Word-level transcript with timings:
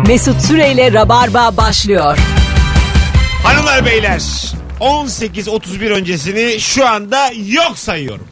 Mesut 0.00 0.40
Süreyle 0.42 0.92
Rabarba 0.92 1.56
başlıyor. 1.56 2.18
Hanımlar 3.44 3.86
beyler 3.86 4.18
18.31 4.80 5.88
öncesini 5.90 6.60
şu 6.60 6.88
anda 6.88 7.30
yok 7.46 7.78
sayıyorum. 7.78 8.28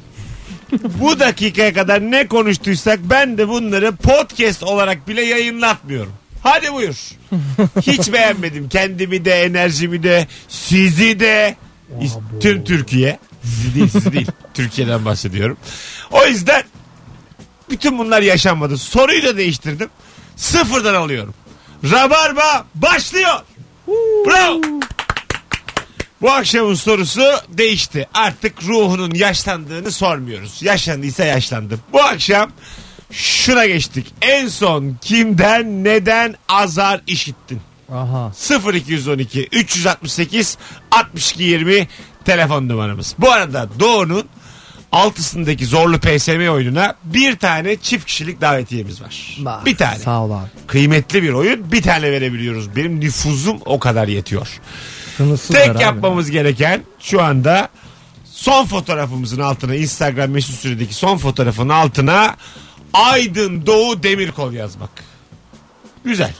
Bu 0.82 1.20
dakikaya 1.20 1.72
kadar 1.74 2.00
ne 2.00 2.26
konuştuysak 2.26 2.98
ben 3.02 3.38
de 3.38 3.48
bunları 3.48 3.96
podcast 3.96 4.62
olarak 4.62 5.08
bile 5.08 5.22
yayınlatmıyorum. 5.22 6.12
Hadi 6.42 6.72
buyur. 6.72 6.96
Hiç 7.82 8.12
beğenmedim 8.12 8.68
kendimi 8.68 9.24
de 9.24 9.42
enerjimi 9.42 10.02
de 10.02 10.26
sizi 10.48 11.20
de 11.20 11.56
is- 12.00 12.40
tüm 12.40 12.64
Türkiye. 12.64 13.18
Sizi 13.44 13.74
değil 13.74 13.88
sizi 13.88 14.12
değil. 14.12 14.26
Türkiye'den 14.54 15.04
bahsediyorum. 15.04 15.56
O 16.10 16.26
yüzden 16.26 16.62
bütün 17.70 17.98
bunlar 17.98 18.22
yaşanmadı. 18.22 18.78
Soruyu 18.78 19.22
da 19.24 19.36
değiştirdim. 19.36 19.88
Sıfırdan 20.36 20.94
alıyorum. 20.94 21.34
Rabarba 21.84 22.66
başlıyor. 22.74 23.40
Bravo. 24.26 24.60
Bu 26.22 26.30
akşamın 26.30 26.74
sorusu 26.74 27.22
değişti. 27.48 28.08
Artık 28.14 28.62
ruhunun 28.62 29.14
yaşlandığını 29.14 29.92
sormuyoruz. 29.92 30.62
Yaşlandıysa 30.62 31.24
yaşlandı. 31.24 31.78
Bu 31.92 32.02
akşam 32.02 32.50
şuna 33.10 33.66
geçtik. 33.66 34.14
En 34.22 34.48
son 34.48 34.96
kimden 35.00 35.84
neden 35.84 36.34
azar 36.48 37.00
işittin? 37.06 37.60
Aha. 37.92 38.32
0212 38.74 39.48
368 39.52 40.58
62 40.90 41.42
20 41.42 41.88
telefon 42.24 42.68
numaramız. 42.68 43.14
Bu 43.18 43.32
arada 43.32 43.68
Doğu'nun 43.80 44.28
altısındaki 44.92 45.66
zorlu 45.66 45.98
PSM 45.98 46.48
oyununa 46.52 46.94
bir 47.04 47.36
tane 47.36 47.76
çift 47.76 48.06
kişilik 48.06 48.40
davetiyemiz 48.40 49.02
var. 49.02 49.36
Bak, 49.38 49.66
bir 49.66 49.76
tane. 49.76 49.98
Sağ 49.98 50.22
ol 50.24 50.30
abi. 50.30 50.48
Kıymetli 50.66 51.22
bir 51.22 51.32
oyun 51.32 51.72
bir 51.72 51.82
tane 51.82 52.12
verebiliyoruz. 52.12 52.76
Benim 52.76 53.00
nüfuzum 53.00 53.58
o 53.64 53.78
kadar 53.78 54.08
yetiyor. 54.08 54.60
Sınırsız 55.16 55.56
Tek 55.56 55.68
abi. 55.70 55.82
yapmamız 55.82 56.30
gereken 56.30 56.82
şu 57.00 57.22
anda 57.22 57.68
son 58.24 58.66
fotoğrafımızın 58.66 59.40
altına 59.40 59.74
Instagram 59.74 60.30
mesut 60.30 60.54
süredeki 60.54 60.94
son 60.94 61.16
fotoğrafın 61.18 61.68
altına 61.68 62.36
Aydın 62.92 63.66
Doğu 63.66 64.02
Demirkol 64.02 64.52
yazmak. 64.52 64.90
Güzel. 66.04 66.34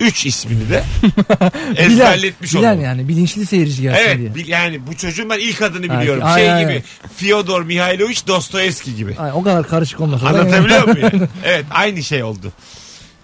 Üç 0.00 0.26
ismini 0.26 0.70
de 0.70 0.84
ezberletmiş 1.76 2.54
Bilen 2.54 2.62
olalım. 2.62 2.80
yani 2.84 3.08
bilinçli 3.08 3.46
seyirci 3.46 3.82
gelsin 3.82 4.00
Evet 4.06 4.18
diye. 4.18 4.34
bil- 4.34 4.48
yani 4.48 4.86
bu 4.86 4.96
çocuğun 4.96 5.30
ben 5.30 5.38
ilk 5.38 5.62
adını 5.62 5.82
biliyorum. 5.82 6.22
aynen, 6.24 6.36
şey 6.38 6.52
aynen. 6.52 6.68
gibi 6.70 6.82
Fyodor 7.16 7.62
Mihailovic 7.62 8.18
Dostoyevski 8.26 8.96
gibi. 8.96 9.16
Ay, 9.18 9.30
o 9.34 9.42
kadar 9.42 9.68
karışık 9.68 10.00
olmasa. 10.00 10.24
da 10.26 10.28
Anlatabiliyor 10.28 10.88
yani. 10.88 10.92
muyum? 10.92 11.10
yani? 11.12 11.28
Evet 11.44 11.64
aynı 11.70 12.02
şey 12.02 12.22
oldu. 12.22 12.52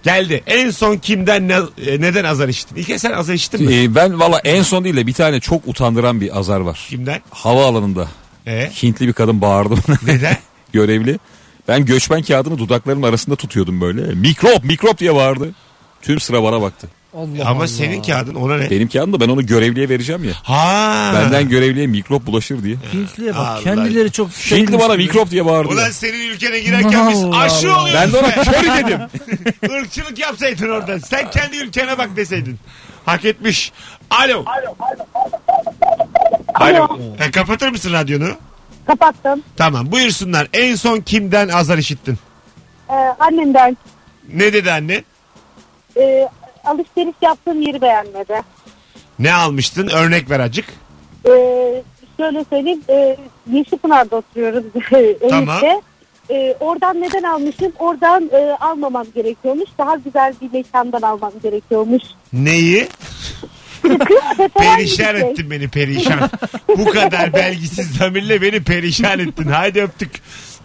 Geldi. 0.02 0.42
En 0.46 0.70
son 0.70 0.96
kimden 0.96 1.48
ne- 1.48 1.54
e, 1.86 2.00
neden 2.00 2.24
azar 2.24 2.48
işittin? 2.48 2.76
İlk 2.76 3.00
sen 3.00 3.12
azar 3.12 3.34
işittin 3.34 3.64
mi? 3.66 3.74
Ee, 3.74 3.94
ben 3.94 4.20
valla 4.20 4.40
en 4.44 4.62
son 4.62 4.84
değil 4.84 4.96
de 4.96 5.06
bir 5.06 5.12
tane 5.12 5.40
çok 5.40 5.68
utandıran 5.68 6.20
bir 6.20 6.38
azar 6.38 6.60
var. 6.60 6.86
Kimden? 6.90 7.20
Havaalanında 7.30 8.08
E? 8.46 8.70
Hintli 8.82 9.08
bir 9.08 9.12
kadın 9.12 9.40
bağırdı 9.40 9.74
bana. 9.88 9.96
Neden? 10.06 10.36
Görevli. 10.72 11.18
Ben 11.68 11.84
göçmen 11.84 12.22
kağıdını 12.22 12.58
dudaklarımın 12.58 13.08
arasında 13.08 13.36
tutuyordum 13.36 13.80
böyle. 13.80 14.02
Mikrop 14.14 14.64
mikrop 14.64 14.98
diye 14.98 15.14
bağırdı. 15.14 15.50
Tüm 16.02 16.20
sıra 16.20 16.42
bana 16.42 16.62
baktı. 16.62 16.88
Allah 17.14 17.48
Ama 17.48 17.58
Allah. 17.60 17.68
senin 17.68 18.02
kağıdın 18.02 18.34
ona 18.34 18.56
ne? 18.56 18.70
Benim 18.70 18.88
kağıdım 18.88 19.12
da 19.12 19.20
ben 19.20 19.28
onu 19.28 19.46
görevliye 19.46 19.88
vereceğim 19.88 20.24
ya. 20.24 20.32
Ha. 20.42 21.12
Benden 21.14 21.48
görevliye 21.48 21.86
mikrop 21.86 22.26
bulaşır 22.26 22.62
diye. 22.62 22.76
Hintliye 22.92 23.30
bak 23.34 23.46
Allah. 23.46 23.60
kendileri 23.60 24.12
çok 24.12 24.30
Hintli 24.30 24.78
bana 24.78 24.94
mikrop 24.94 25.30
diye 25.30 25.46
bağırdı. 25.46 25.72
Ulan 25.72 25.90
senin 25.90 26.30
ülkene 26.30 26.60
girerken 26.60 27.10
biz 27.10 27.24
Allah 27.24 27.38
aşı 27.38 27.72
Allah. 27.72 27.82
oluyoruz. 27.82 28.00
Ben 28.02 28.12
de 28.12 28.18
ona 28.18 28.30
köri 28.44 28.84
dedim. 28.86 29.00
Irkçılık 29.82 30.18
yapsaydın 30.18 30.68
orada. 30.70 31.00
Sen 31.00 31.30
kendi 31.30 31.56
ülkene 31.56 31.98
bak 31.98 32.16
deseydin. 32.16 32.58
Hak 33.06 33.24
etmiş. 33.24 33.72
Alo. 34.10 34.44
Alo. 36.54 36.98
E, 37.20 37.30
kapatır 37.30 37.68
mısın 37.68 37.92
radyonu? 37.92 38.28
Kapattım. 38.86 39.42
Tamam 39.56 39.92
buyursunlar. 39.92 40.48
En 40.52 40.74
son 40.74 41.00
kimden 41.00 41.48
azar 41.48 41.78
işittin? 41.78 42.18
Ee, 42.90 42.92
annemden 43.20 43.76
Ne 44.32 44.52
dedi 44.52 44.72
anne? 44.72 45.04
E, 45.96 46.28
alışveriş 46.64 47.14
yaptığım 47.22 47.62
yeri 47.62 47.80
beğenmedi. 47.80 48.42
Ne 49.18 49.34
almıştın? 49.34 49.88
Örnek 49.88 50.30
ver 50.30 50.40
acık. 50.40 50.64
Ee, 51.28 51.82
şöyle 52.16 52.44
söyleyeyim. 52.50 52.80
E, 52.88 53.16
Yeşilpınar'da 53.52 54.16
oturuyoruz. 54.16 54.64
Tamam. 55.30 55.60
Ee, 56.30 56.56
oradan 56.60 57.00
neden 57.00 57.22
almışım? 57.22 57.72
Oradan 57.78 58.30
e, 58.32 58.56
almamam 58.60 59.06
gerekiyormuş. 59.14 59.68
Daha 59.78 59.96
güzel 59.96 60.34
bir 60.42 60.52
mekandan 60.52 61.02
almam 61.02 61.32
gerekiyormuş. 61.42 62.02
Neyi? 62.32 62.88
Perişan 64.54 65.16
şey. 65.18 65.30
ettin 65.30 65.50
beni 65.50 65.68
perişan. 65.68 66.30
Bu 66.68 66.84
kadar 66.84 67.32
belgisiz 67.34 67.90
zamirle 67.96 68.42
beni 68.42 68.62
perişan 68.62 69.18
ettin. 69.18 69.46
Haydi 69.46 69.82
öptük. 69.82 70.10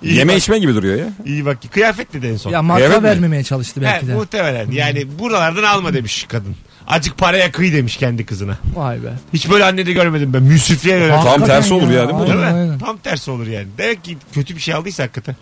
İyi 0.02 0.16
Yeme 0.16 0.34
bak, 0.34 0.40
içme 0.40 0.60
gibi 0.60 0.76
duruyor 0.76 0.96
ya. 1.00 1.06
iyi 1.26 1.46
bak. 1.46 1.58
Kıyafet 1.72 2.14
dedi 2.14 2.28
en 2.28 2.38
son. 2.38 2.52
Ya 2.52 2.62
marka 2.62 2.86
Evet 2.86 2.98
mi? 2.98 3.04
vermemeye 3.04 3.44
çalıştı 3.44 3.82
belki 3.82 4.06
He, 4.06 4.10
de. 4.10 4.14
muhtemelen. 4.14 4.72
Yani 4.72 5.20
buralardan 5.20 5.64
alma 5.64 5.94
demiş 5.94 6.26
kadın. 6.30 6.56
Acık 6.88 7.18
paraya 7.18 7.52
kıy 7.52 7.74
demiş 7.74 7.98
kendi 7.98 8.26
kızına. 8.26 8.58
Vay 8.76 9.04
be. 9.04 9.14
Hiç 9.34 9.50
böyle 9.50 9.66
anne 9.66 9.86
de 9.86 9.94
görmedim 9.94 10.34
ben. 10.34 10.44
Müsrifliğe 10.44 11.00
göre. 11.00 11.10
Tam 11.10 11.18
Hakikaten 11.18 11.48
tersi 11.48 11.74
olur 11.74 11.90
ya, 11.90 12.08
değil 12.08 12.20
mi? 12.20 12.28
Değil 12.28 12.40
mi? 12.40 12.46
Aynen, 12.46 12.58
aynen. 12.58 12.80
Tam 12.80 12.98
tersi 12.98 13.32
olur 13.32 13.48
yani. 13.48 13.68
Demek 13.78 14.04
ki 14.04 14.18
kötü 14.34 14.56
bir 14.56 14.62
şey 14.62 14.74
aldıysa 14.74 15.04
hakikaten. 15.04 15.36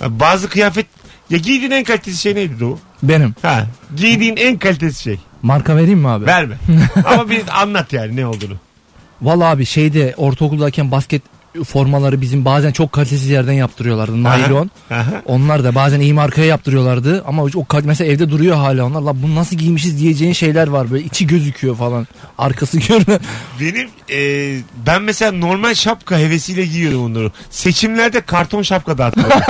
Ha, 0.00 0.20
Bazı 0.20 0.48
kıyafet... 0.48 0.86
Ya 1.30 1.38
giydiğin 1.38 1.70
en 1.70 1.84
kaliteli 1.84 2.16
şey 2.16 2.34
neydi 2.34 2.60
Doğu? 2.60 2.78
Benim. 3.02 3.34
Ha, 3.42 3.66
giydiğin 3.96 4.36
en 4.36 4.58
kaliteli 4.58 4.94
şey. 4.94 5.18
Marka 5.42 5.76
vereyim 5.76 5.98
mi 5.98 6.08
abi? 6.08 6.26
Verme. 6.26 6.54
Ama 7.04 7.30
bir 7.30 7.42
anlat 7.62 7.92
yani 7.92 8.16
ne 8.16 8.26
olduğunu. 8.26 8.54
Vallahi 9.22 9.48
abi 9.48 9.66
şeyde 9.66 10.14
ortaokuldayken 10.16 10.90
basket 10.90 11.22
formaları 11.66 12.20
bizim 12.20 12.44
bazen 12.44 12.72
çok 12.72 12.92
kalitesiz 12.92 13.28
yerden 13.28 13.52
yaptırıyorlardı. 13.52 14.22
Naylon. 14.22 14.70
Onlar 15.24 15.64
da 15.64 15.74
bazen 15.74 16.00
iyi 16.00 16.14
markaya 16.14 16.46
yaptırıyorlardı 16.46 17.24
ama 17.26 17.42
o 17.44 17.66
mesela 17.84 18.12
evde 18.12 18.30
duruyor 18.30 18.56
hala 18.56 18.84
onlar. 18.84 19.00
La 19.02 19.22
bunu 19.22 19.34
nasıl 19.34 19.56
giymişiz 19.56 20.00
diyeceğin 20.00 20.32
şeyler 20.32 20.68
var 20.68 20.90
böyle 20.90 21.04
içi 21.04 21.26
gözüküyor 21.26 21.76
falan. 21.76 22.06
Arkası 22.38 22.78
görünüyor. 22.88 23.20
Benim 23.60 23.88
e, 24.10 24.58
ben 24.86 25.02
mesela 25.02 25.32
normal 25.32 25.74
şapka 25.74 26.18
hevesiyle 26.18 26.66
giyiyordum 26.66 27.04
onları. 27.04 27.32
Seçimlerde 27.50 28.20
karton 28.20 28.62
şapka 28.62 28.98
dağıtmadım. 28.98 29.30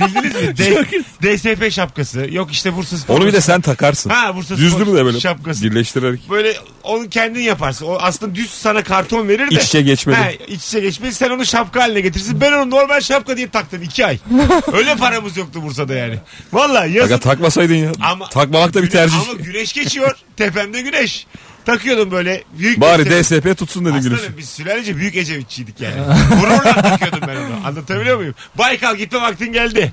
Bildiniz 0.00 0.34
mi? 0.34 0.56
D- 0.58 1.36
DSP 1.36 1.72
şapkası. 1.72 2.26
Yok 2.32 2.52
işte 2.52 2.76
Bursa 2.76 2.96
Spor. 2.96 3.14
Onu 3.18 3.26
bir 3.26 3.32
de 3.32 3.40
sen 3.40 3.60
takarsın. 3.60 4.10
Ha 4.10 4.36
Bursa 4.36 4.56
Düzdür 4.56 4.70
Spor 4.84 4.96
de 4.96 5.04
böyle 5.04 5.20
şapkası. 5.20 5.64
birleştirerek. 5.64 6.20
Böyle 6.30 6.52
onu 6.82 7.08
kendin 7.08 7.40
yaparsın. 7.40 7.86
O 7.86 7.94
aslında 8.00 8.34
düz 8.34 8.50
sana 8.50 8.82
karton 8.82 9.28
verir 9.28 9.50
de. 9.50 9.54
İç 9.54 9.64
içe 9.64 9.82
geçmedi. 9.82 10.16
Ha, 10.16 10.30
iç 10.48 10.64
içe 10.64 10.80
geçmedi. 10.80 11.14
Sen 11.14 11.29
onu 11.30 11.46
şapka 11.46 11.82
haline 11.82 12.00
getirsin. 12.00 12.40
Ben 12.40 12.52
onu 12.52 12.70
normal 12.70 13.00
şapka 13.00 13.36
diye 13.36 13.48
taktım 13.50 13.82
iki 13.82 14.06
ay. 14.06 14.18
Öyle 14.72 14.96
paramız 14.96 15.36
yoktu 15.36 15.62
Bursa'da 15.62 15.94
yani. 15.94 16.18
Vallahi 16.52 16.92
yazın. 16.92 17.14
Aga 17.14 17.20
takmasaydın 17.20 17.74
ya. 17.74 17.92
Ama- 18.00 18.28
Takmamak 18.28 18.74
da 18.74 18.82
bir 18.82 18.90
tercih. 18.90 19.20
Ama 19.20 19.32
güneş 19.32 19.72
geçiyor. 19.72 20.16
Tepemde 20.36 20.80
güneş. 20.82 21.26
Takıyordum 21.66 22.10
böyle. 22.10 22.44
Büyük 22.58 22.80
Bari 22.80 23.04
DSP. 23.22 23.34
DSP 23.44 23.58
tutsun 23.58 23.84
dedin 23.84 24.00
güneşi. 24.00 24.22
Aslında 24.22 24.38
biz 24.38 24.48
sülalece 24.48 24.96
büyük 24.96 25.16
Ecevitçiydik 25.16 25.80
yani. 25.80 25.94
Gururla 26.40 26.82
takıyordum 26.82 27.20
ben 27.28 27.36
onu. 27.36 27.66
Anlatabiliyor 27.66 28.16
muyum? 28.16 28.34
Baykal 28.58 28.96
gitme 28.96 29.20
vaktin 29.20 29.52
geldi. 29.52 29.92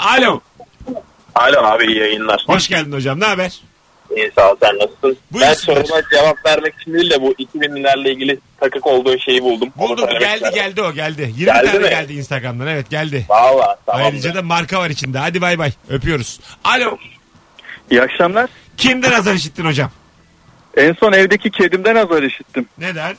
Alo. 0.00 0.40
Alo 1.34 1.58
abi 1.58 1.84
iyi 1.86 1.98
yayınlar. 1.98 2.44
Hoş 2.46 2.68
geldin 2.68 2.92
hocam. 2.92 3.20
Ne 3.20 3.24
haber? 3.24 3.60
İyi 4.16 4.32
sağ 4.34 4.52
ol 4.52 4.56
sen 4.62 4.76
nasılsın? 4.78 5.16
Buyur 5.32 5.44
ben 5.46 5.54
soruma 5.54 6.02
cevap 6.12 6.46
vermek 6.46 6.74
için 6.80 6.94
değil 6.94 7.10
de 7.10 7.22
bu 7.22 7.32
2000'lerle 7.32 8.08
ilgili 8.10 8.38
takık 8.60 8.86
olduğu 8.86 9.18
şeyi 9.18 9.42
buldum. 9.42 9.68
Buldum. 9.76 10.08
Geldi 10.10 10.34
istedim. 10.34 10.54
geldi 10.54 10.82
o 10.82 10.92
geldi. 10.92 11.22
20 11.22 11.44
Geldi 11.44 11.66
tane 11.66 11.78
mi? 11.78 11.88
geldi 11.90 12.12
Instagram'dan. 12.12 12.66
Evet 12.66 12.90
geldi. 12.90 13.26
Valla 13.28 13.76
tamam. 13.86 14.02
Ayrıca 14.06 14.34
da 14.34 14.42
marka 14.42 14.80
var 14.80 14.90
içinde. 14.90 15.18
Hadi 15.18 15.40
bay 15.40 15.58
bay. 15.58 15.72
Öpüyoruz. 15.88 16.40
Alo. 16.64 16.98
İyi 17.90 18.02
akşamlar. 18.02 18.50
Kimden 18.76 19.12
azar 19.12 19.34
işittin 19.34 19.64
hocam? 19.64 19.90
En 20.76 20.92
son 20.92 21.12
evdeki 21.12 21.50
kedimden 21.50 21.94
azar 21.96 22.22
işittim. 22.22 22.66
Neden? 22.78 23.16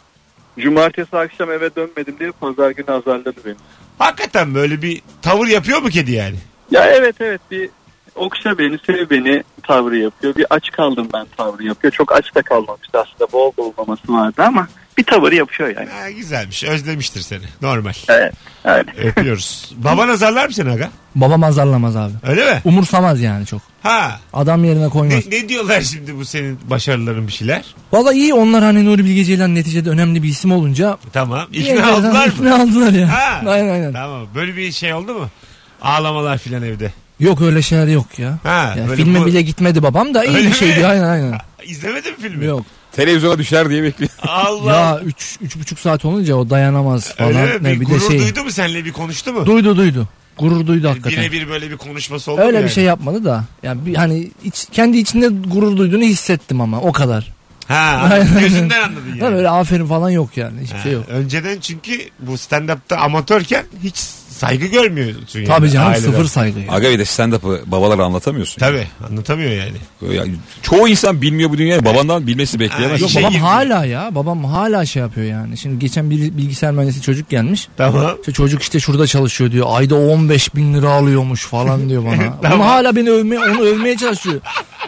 Cumartesi 0.60 1.18
akşam 1.18 1.52
eve 1.52 1.76
dönmedim 1.76 2.20
diye 2.20 2.32
pazar 2.32 2.70
günü 2.72 2.92
azarladı 2.92 3.34
beni. 3.46 3.56
Hakikaten 4.00 4.56
böyle 4.56 4.82
bir 4.82 5.02
tavır 5.22 5.48
yapıyor 5.48 5.82
mu 5.82 5.90
kedi 5.90 6.12
yani? 6.12 6.36
Ya 6.72 6.86
evet 6.86 7.16
evet 7.20 7.42
bir 7.52 7.70
okşa 8.16 8.58
beni 8.58 8.78
sev 8.86 9.10
beni 9.10 9.44
tavrı 9.64 9.98
yapıyor. 9.98 10.36
Bir 10.36 10.46
aç 10.50 10.72
kaldım 10.72 11.08
ben 11.14 11.26
tavrı 11.38 11.64
yapıyor. 11.64 11.94
Çok 11.94 12.12
aç 12.12 12.36
da 12.36 12.42
kalmamıştı 12.42 13.00
aslında 13.00 13.32
bol 13.32 13.52
bol 13.58 13.74
maması 13.78 14.14
vardı 14.14 14.44
ama 14.46 14.68
bir 14.98 15.04
tavır 15.04 15.32
yapıyor 15.32 15.70
yani. 15.70 15.90
Ha, 15.90 16.12
güzelmiş. 16.12 16.64
Özlemiştir 16.64 17.22
seni. 17.22 17.44
Normal. 17.62 17.94
Evet. 18.10 18.34
Öyle. 18.66 18.92
Öpüyoruz. 19.08 19.74
Baban 19.78 20.10
azarlar 20.10 20.48
mı 20.48 20.54
seni 20.54 20.72
aga? 20.72 20.90
Babam 21.16 21.44
azarlamaz 21.44 21.96
abi. 21.96 22.14
Öyle 22.28 22.54
mi? 22.54 22.62
Umursamaz 22.66 23.22
yani 23.22 23.46
çok. 23.46 23.62
Ha. 23.84 24.20
Adam 24.34 24.64
yerine 24.64 24.90
koymaz. 24.90 25.28
Ne, 25.28 25.38
ne 25.38 25.50
diyorlar 25.50 25.82
şimdi 25.82 26.16
bu 26.16 26.26
senin 26.26 26.60
başarıların 26.70 27.28
bir 27.28 27.32
şeyler? 27.32 27.66
Valla 27.92 28.14
iyi 28.14 28.34
onlar 28.34 28.64
hani 28.64 28.86
Nuri 28.86 29.06
Bilge 29.06 29.24
Ceylan 29.26 29.56
neticede 29.56 29.90
önemli 29.90 30.24
bir 30.24 30.28
isim 30.30 30.52
olunca. 30.52 30.98
Tamam. 31.14 31.48
İkna 31.54 31.92
aldılar 31.94 32.28
mı? 32.28 32.34
İkna 32.34 32.56
aldılar 32.56 32.92
ya. 32.92 33.14
Ha. 33.14 33.42
Aynen 33.50 33.74
aynen. 33.74 33.94
Tamam. 33.94 34.28
Böyle 34.36 34.56
bir 34.56 34.72
şey 34.72 34.94
oldu 34.94 35.14
mu? 35.14 35.30
Ağlamalar 35.82 36.38
filan 36.38 36.64
evde. 36.64 36.94
Yok 37.20 37.42
öyle 37.42 37.62
şeyler 37.62 37.88
yok 37.88 38.20
ya. 38.20 38.40
Ha, 38.44 38.74
Ya 38.78 38.88
böyle 38.90 39.04
filme 39.04 39.22
bu- 39.22 39.26
bile 39.26 39.42
gitmedi 39.42 39.84
babam 39.84 40.14
da 40.14 40.26
iyi 40.26 40.30
Öyle 40.36 40.44
bir 40.46 40.50
mi? 40.52 40.56
şeydi 40.56 40.88
aynen 40.88 41.04
aynen. 41.04 41.38
İzlemedin 41.66 42.12
mi 42.12 42.18
filmi? 42.22 42.46
Yok. 42.46 42.66
Televizyona 42.92 43.38
düşer 43.38 43.70
diye 43.70 43.84
bekliyor. 43.84 44.12
Allah. 44.28 44.72
Ya 44.74 45.00
üç, 45.06 45.38
üç 45.42 45.56
buçuk 45.60 45.80
saat 45.80 46.06
olunca 46.06 46.36
o 46.36 46.50
dayanamaz 46.50 47.14
falan. 47.16 47.30
Öyle 47.36 47.58
mi? 47.58 47.64
Ne, 47.64 47.72
Bir, 47.76 47.80
bir 47.82 47.86
de 47.86 47.90
gurur 47.94 48.10
şey. 48.10 48.20
duydu 48.20 48.44
mu 48.44 48.52
seninle 48.52 48.86
bir 48.86 48.92
konuştu 48.92 49.34
mu? 49.34 49.46
Duydu 49.46 49.78
duydu. 49.78 50.08
Gurur 50.38 50.68
duydu 50.68 50.90
hakikaten. 50.90 51.20
Birebir 51.24 51.50
böyle 51.50 51.72
bir 51.72 51.78
konuşması 51.78 52.32
oldu 52.32 52.42
Öyle 52.42 52.52
mu 52.52 52.58
bir 52.58 52.62
yani? 52.62 52.72
şey 52.72 52.84
yapmadı 52.84 53.26
da. 53.26 53.44
Yani 53.64 53.86
bir, 53.86 53.96
hani 53.96 54.32
iç, 54.44 54.68
kendi 54.72 54.98
içinde 54.98 55.28
gurur 55.28 55.78
duyduğunu 55.78 56.04
hissettim 56.04 56.62
ama 56.62 56.82
o 56.82 56.92
kadar. 56.92 57.34
Ha, 57.68 58.10
Aynen. 58.12 58.40
gözünden 58.40 58.82
anladın 58.82 59.08
yani. 59.10 59.20
Tabii 59.20 59.36
öyle 59.36 59.50
aferin 59.50 59.86
falan 59.88 60.10
yok 60.10 60.38
yani. 60.38 60.62
Hiçbir 60.62 60.76
Ha, 60.78 60.84
şey 60.84 60.92
yok. 60.92 61.04
Önceden 61.10 61.60
çünkü 61.60 61.92
bu 62.20 62.34
stand-up'ta 62.38 62.98
amatörken 62.98 63.66
hiç 63.84 63.96
saygı 64.36 64.66
görmüyorsun 64.66 65.40
yani. 65.40 65.48
Tabii 65.48 65.70
canım 65.72 65.88
aileden. 65.88 66.12
sıfır 66.12 66.26
saygı. 66.26 66.60
yani. 66.60 66.72
Aga 66.72 66.90
bir 66.90 67.00
de 67.00 67.06
stand-up'ı 67.06 67.62
babalara 67.66 68.04
anlatamıyorsun. 68.06 68.60
Tabii 68.60 68.88
anlatamıyor 69.10 69.52
yani. 69.52 69.78
Yani 70.16 70.32
çoğu 70.62 70.88
insan 70.88 71.22
bilmiyor 71.22 71.50
bu 71.50 71.58
dünyayı. 71.58 71.86
Babandan 71.86 72.28
bilmesi 72.28 72.60
bekleyemez. 72.60 73.02
Yok 73.02 73.10
Şey 73.10 73.22
babam 73.24 73.34
gibi. 73.34 73.42
hala 73.44 73.86
ya. 73.86 74.16
Babam 74.16 74.44
hala 74.44 74.86
şey 74.86 75.02
yapıyor 75.02 75.28
yani. 75.28 75.58
Şimdi 75.58 75.80
geçen 75.80 76.10
bir 76.10 76.38
bilgisayar 76.38 76.72
mühendisi 76.72 77.02
çocuk 77.02 77.30
gelmiş. 77.30 77.68
Tamam. 77.78 78.12
İşte 78.20 78.32
çocuk 78.32 78.62
işte 78.62 78.80
şurada 78.80 79.08
çalışıyor 79.08 79.52
diyor. 79.52 79.68
Ayda 79.70 79.96
15 79.96 80.56
bin 80.56 80.74
lira 80.74 80.90
alıyormuş 80.90 81.46
falan 81.46 81.90
diyor 81.90 82.06
bana. 82.06 82.40
Tamam. 82.42 82.60
Bunu 82.60 82.68
hala 82.68 82.96
beni 82.96 83.10
övmeye, 83.10 83.40
onu 83.42 83.62
övmeye 83.62 83.98
çalışıyor. 83.98 84.42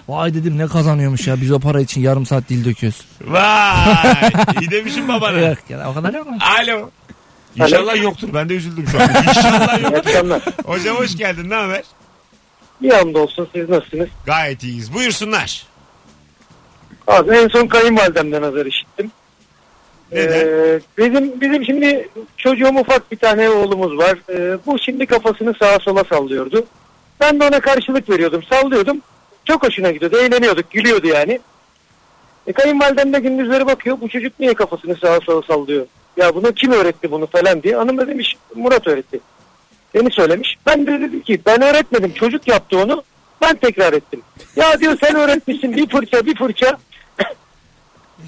Vay 0.07 0.33
dedim 0.33 0.57
ne 0.57 0.67
kazanıyormuş 0.67 1.27
ya. 1.27 1.41
Biz 1.41 1.51
o 1.51 1.59
para 1.59 1.81
için 1.81 2.01
yarım 2.01 2.25
saat 2.25 2.49
dil 2.49 2.65
döküyoruz. 2.65 3.01
Vay. 3.27 4.31
İyi 4.61 4.71
demişim 4.71 5.07
babana. 5.07 5.39
Yok 5.39 5.57
ya 5.69 5.89
o 5.89 5.93
kadar 5.93 6.13
yok 6.13 6.27
mu? 6.29 6.37
Alo. 6.63 6.89
İnşallah 7.59 8.03
yoktur. 8.03 8.29
Ben 8.33 8.49
de 8.49 8.53
üzüldüm 8.55 8.85
şu 8.91 8.97
an. 9.01 9.09
İnşallah 9.27 9.81
yoktur. 9.81 9.97
akşamlar. 9.97 10.41
Hocam 10.65 10.97
hoş 10.97 11.17
geldin. 11.17 11.49
Ne 11.49 11.55
haber? 11.55 11.83
Bir 12.81 12.91
anda 12.93 13.19
olsun 13.19 13.47
siz 13.55 13.69
nasılsınız? 13.69 14.07
Gayet 14.25 14.63
iyiyiz. 14.63 14.93
Buyursunlar. 14.93 15.65
Abi 17.07 17.31
en 17.35 17.47
son 17.47 17.67
kayınvalidemden 17.67 18.41
hazır 18.43 18.65
işittim. 18.65 19.11
Neden? 20.11 20.47
Ee, 20.47 20.79
bizim 20.97 21.41
bizim 21.41 21.65
şimdi 21.65 22.09
çocuğum 22.37 22.75
ufak 22.79 23.11
bir 23.11 23.17
tane 23.17 23.49
oğlumuz 23.49 23.97
var. 23.97 24.17
Ee, 24.29 24.57
bu 24.65 24.79
şimdi 24.79 25.05
kafasını 25.05 25.53
sağa 25.59 25.79
sola 25.79 26.03
sallıyordu. 26.03 26.65
Ben 27.19 27.39
de 27.39 27.47
ona 27.47 27.59
karşılık 27.59 28.09
veriyordum, 28.09 28.43
sallıyordum. 28.43 29.01
Çok 29.45 29.63
hoşuna 29.63 29.91
gidiyordu, 29.91 30.17
eğleniyorduk, 30.17 30.71
gülüyordu 30.71 31.07
yani. 31.07 31.39
E, 32.47 32.53
kayınvalidem 32.53 33.13
de 33.13 33.19
gündüzleri 33.19 33.65
bakıyor, 33.65 33.97
bu 34.01 34.09
çocuk 34.09 34.39
niye 34.39 34.53
kafasını 34.53 34.95
sağa 34.95 35.19
sola 35.25 35.41
sallıyor? 35.47 35.85
Ya 36.17 36.35
bunu 36.35 36.51
kim 36.53 36.71
öğretti 36.71 37.11
bunu 37.11 37.27
falan 37.27 37.63
diye. 37.63 37.75
Hanım 37.75 37.97
da 37.97 38.07
demiş, 38.07 38.35
Murat 38.55 38.87
öğretti. 38.87 39.19
Beni 39.95 40.11
söylemiş. 40.11 40.55
Ben 40.65 40.87
de 40.87 40.91
dedim 41.01 41.21
ki 41.21 41.41
ben 41.45 41.61
öğretmedim, 41.61 42.13
çocuk 42.13 42.47
yaptı 42.47 42.77
onu. 42.77 43.03
Ben 43.41 43.55
tekrar 43.55 43.93
ettim. 43.93 44.21
Ya 44.55 44.79
diyor 44.79 44.97
sen 45.03 45.15
öğretmişsin 45.15 45.75
bir 45.75 45.89
fırça 45.89 46.25
bir 46.25 46.35
fırça. 46.35 46.77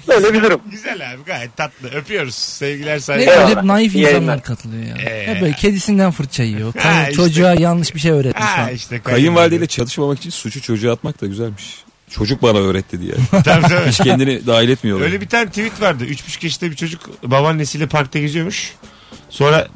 Böyle 0.08 0.34
bir 0.34 0.42
durum. 0.42 0.60
Güzel 0.70 1.12
abi 1.14 1.22
gayet 1.26 1.56
tatlı. 1.56 1.88
Öpüyoruz. 1.88 2.34
Sevgiler 2.34 2.94
Ne 2.94 3.00
saygılar. 3.00 3.32
Eyvallah. 3.32 3.56
hep 3.56 3.62
naif 3.64 3.94
İyi 3.94 3.98
insanlar 3.98 4.12
yayınlar. 4.14 4.42
katılıyor 4.42 4.82
ya. 4.86 4.96
Ee. 5.10 5.26
Hep 5.26 5.40
böyle 5.42 5.52
kedisinden 5.52 6.10
fırça 6.10 6.42
yiyor. 6.42 6.74
Ha, 6.74 6.80
Kay- 6.82 7.02
işte. 7.02 7.14
Çocuğa 7.14 7.54
yanlış 7.54 7.94
bir 7.94 8.00
şey 8.00 8.10
öğretmiş 8.10 8.44
Ha 8.44 8.56
falan. 8.56 8.70
işte 8.74 9.00
Kayınvalideyle 9.02 9.66
çalışmamak 9.66 10.18
için 10.18 10.30
suçu 10.30 10.62
çocuğa 10.62 10.92
atmak 10.92 11.20
da 11.20 11.26
güzelmiş. 11.26 11.84
Çocuk 12.10 12.42
bana 12.42 12.58
öğretti 12.58 13.00
diye. 13.00 13.12
Tabii 13.44 13.62
tabii. 13.62 13.88
Hiç 13.90 13.96
kendini 13.98 14.46
dahil 14.46 14.68
etmiyorlar. 14.68 15.04
Öyle 15.06 15.20
bir 15.20 15.28
tane 15.28 15.48
tweet 15.48 15.80
vardı. 15.80 16.04
Üç 16.04 16.26
buçuk 16.26 16.44
yaşında 16.44 16.70
bir 16.70 16.76
çocuk 16.76 17.22
babaannesiyle 17.30 17.86
parkta 17.86 18.18
geziyormuş. 18.18 18.74
Sonra 19.30 19.68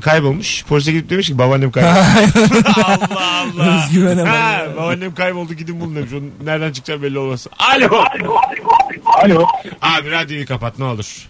kaybolmuş. 0.00 0.64
Polise 0.64 0.92
gidip 0.92 1.10
demiş 1.10 1.26
ki 1.26 1.38
babaannem 1.38 1.70
kayboldu. 1.70 1.94
Allah 2.76 3.40
Allah. 3.40 3.84
Özgüvene 3.84 4.22
bak 4.22 4.28
Ha, 4.28 4.34
ya. 4.52 4.76
babaannem 4.76 5.14
kayboldu 5.14 5.54
gidin 5.54 5.80
bulun 5.80 5.96
demiş. 5.96 6.12
Onun 6.12 6.32
nereden 6.44 6.72
çıkacağı 6.72 7.02
belli 7.02 7.18
olmasın. 7.18 7.52
Alo. 7.58 8.04
Alo. 9.24 9.46
Abi 9.82 10.10
radyoyu 10.10 10.46
kapat 10.46 10.78
ne 10.78 10.84
olur. 10.84 11.28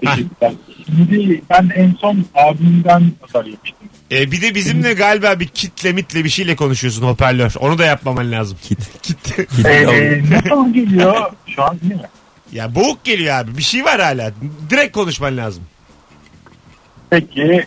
Teşekkürler. 0.00 0.52
Şimdi 0.86 1.42
ben 1.50 1.70
en 1.74 1.96
son 2.00 2.24
abimden 2.34 3.12
hasar 3.20 3.44
yemiştim. 3.44 3.88
Ee, 4.12 4.32
bir 4.32 4.42
de 4.42 4.54
bizimle 4.54 4.92
galiba 4.94 5.40
bir 5.40 5.48
kitle 5.48 5.92
mitle 5.92 6.24
bir 6.24 6.28
şeyle 6.28 6.56
konuşuyorsun 6.56 7.02
hoparlör. 7.02 7.52
Onu 7.60 7.78
da 7.78 7.84
yapmaman 7.84 8.32
lazım. 8.32 8.58
Kit. 8.62 8.78
Kit. 9.02 9.38
Ee, 9.66 10.22
ne 10.30 10.48
zaman 10.48 10.72
geliyor? 10.72 11.16
Şu 11.46 11.62
an 11.62 11.80
değil 11.80 12.00
mi? 12.00 12.08
ya 12.52 12.74
boğuk 12.74 13.04
geliyor 13.04 13.34
abi. 13.36 13.56
Bir 13.58 13.62
şey 13.62 13.84
var 13.84 14.00
hala. 14.00 14.32
Direkt 14.70 14.92
konuşman 14.94 15.36
lazım. 15.36 15.62
Peki 17.10 17.66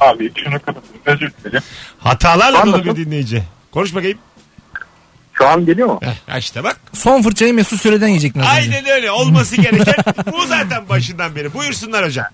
abi 0.00 0.32
şunu 0.44 0.54
kapatayım. 0.54 1.02
Özür 1.06 1.32
dilerim. 1.44 1.62
Hatalarla 1.98 2.66
dolu 2.66 2.74
Anladım. 2.74 2.96
bir 2.96 3.04
dinleyici. 3.04 3.42
Konuş 3.70 3.94
bakayım. 3.94 4.18
Şu 5.38 5.46
an 5.46 5.66
geliyor 5.66 5.88
mu? 5.88 6.00
Heh, 6.02 6.38
işte 6.38 6.64
bak. 6.64 6.80
Son 6.92 7.22
fırçayı 7.22 7.54
Mesut 7.54 7.80
Süre'den 7.80 8.08
yiyecek 8.08 8.36
Nazım. 8.36 8.52
Aynen 8.56 8.86
öyle. 8.86 9.10
Olması 9.10 9.56
gereken 9.56 9.94
bu 10.32 10.46
zaten 10.46 10.88
başından 10.88 11.36
beri. 11.36 11.54
Buyursunlar 11.54 12.04
hocam. 12.04 12.26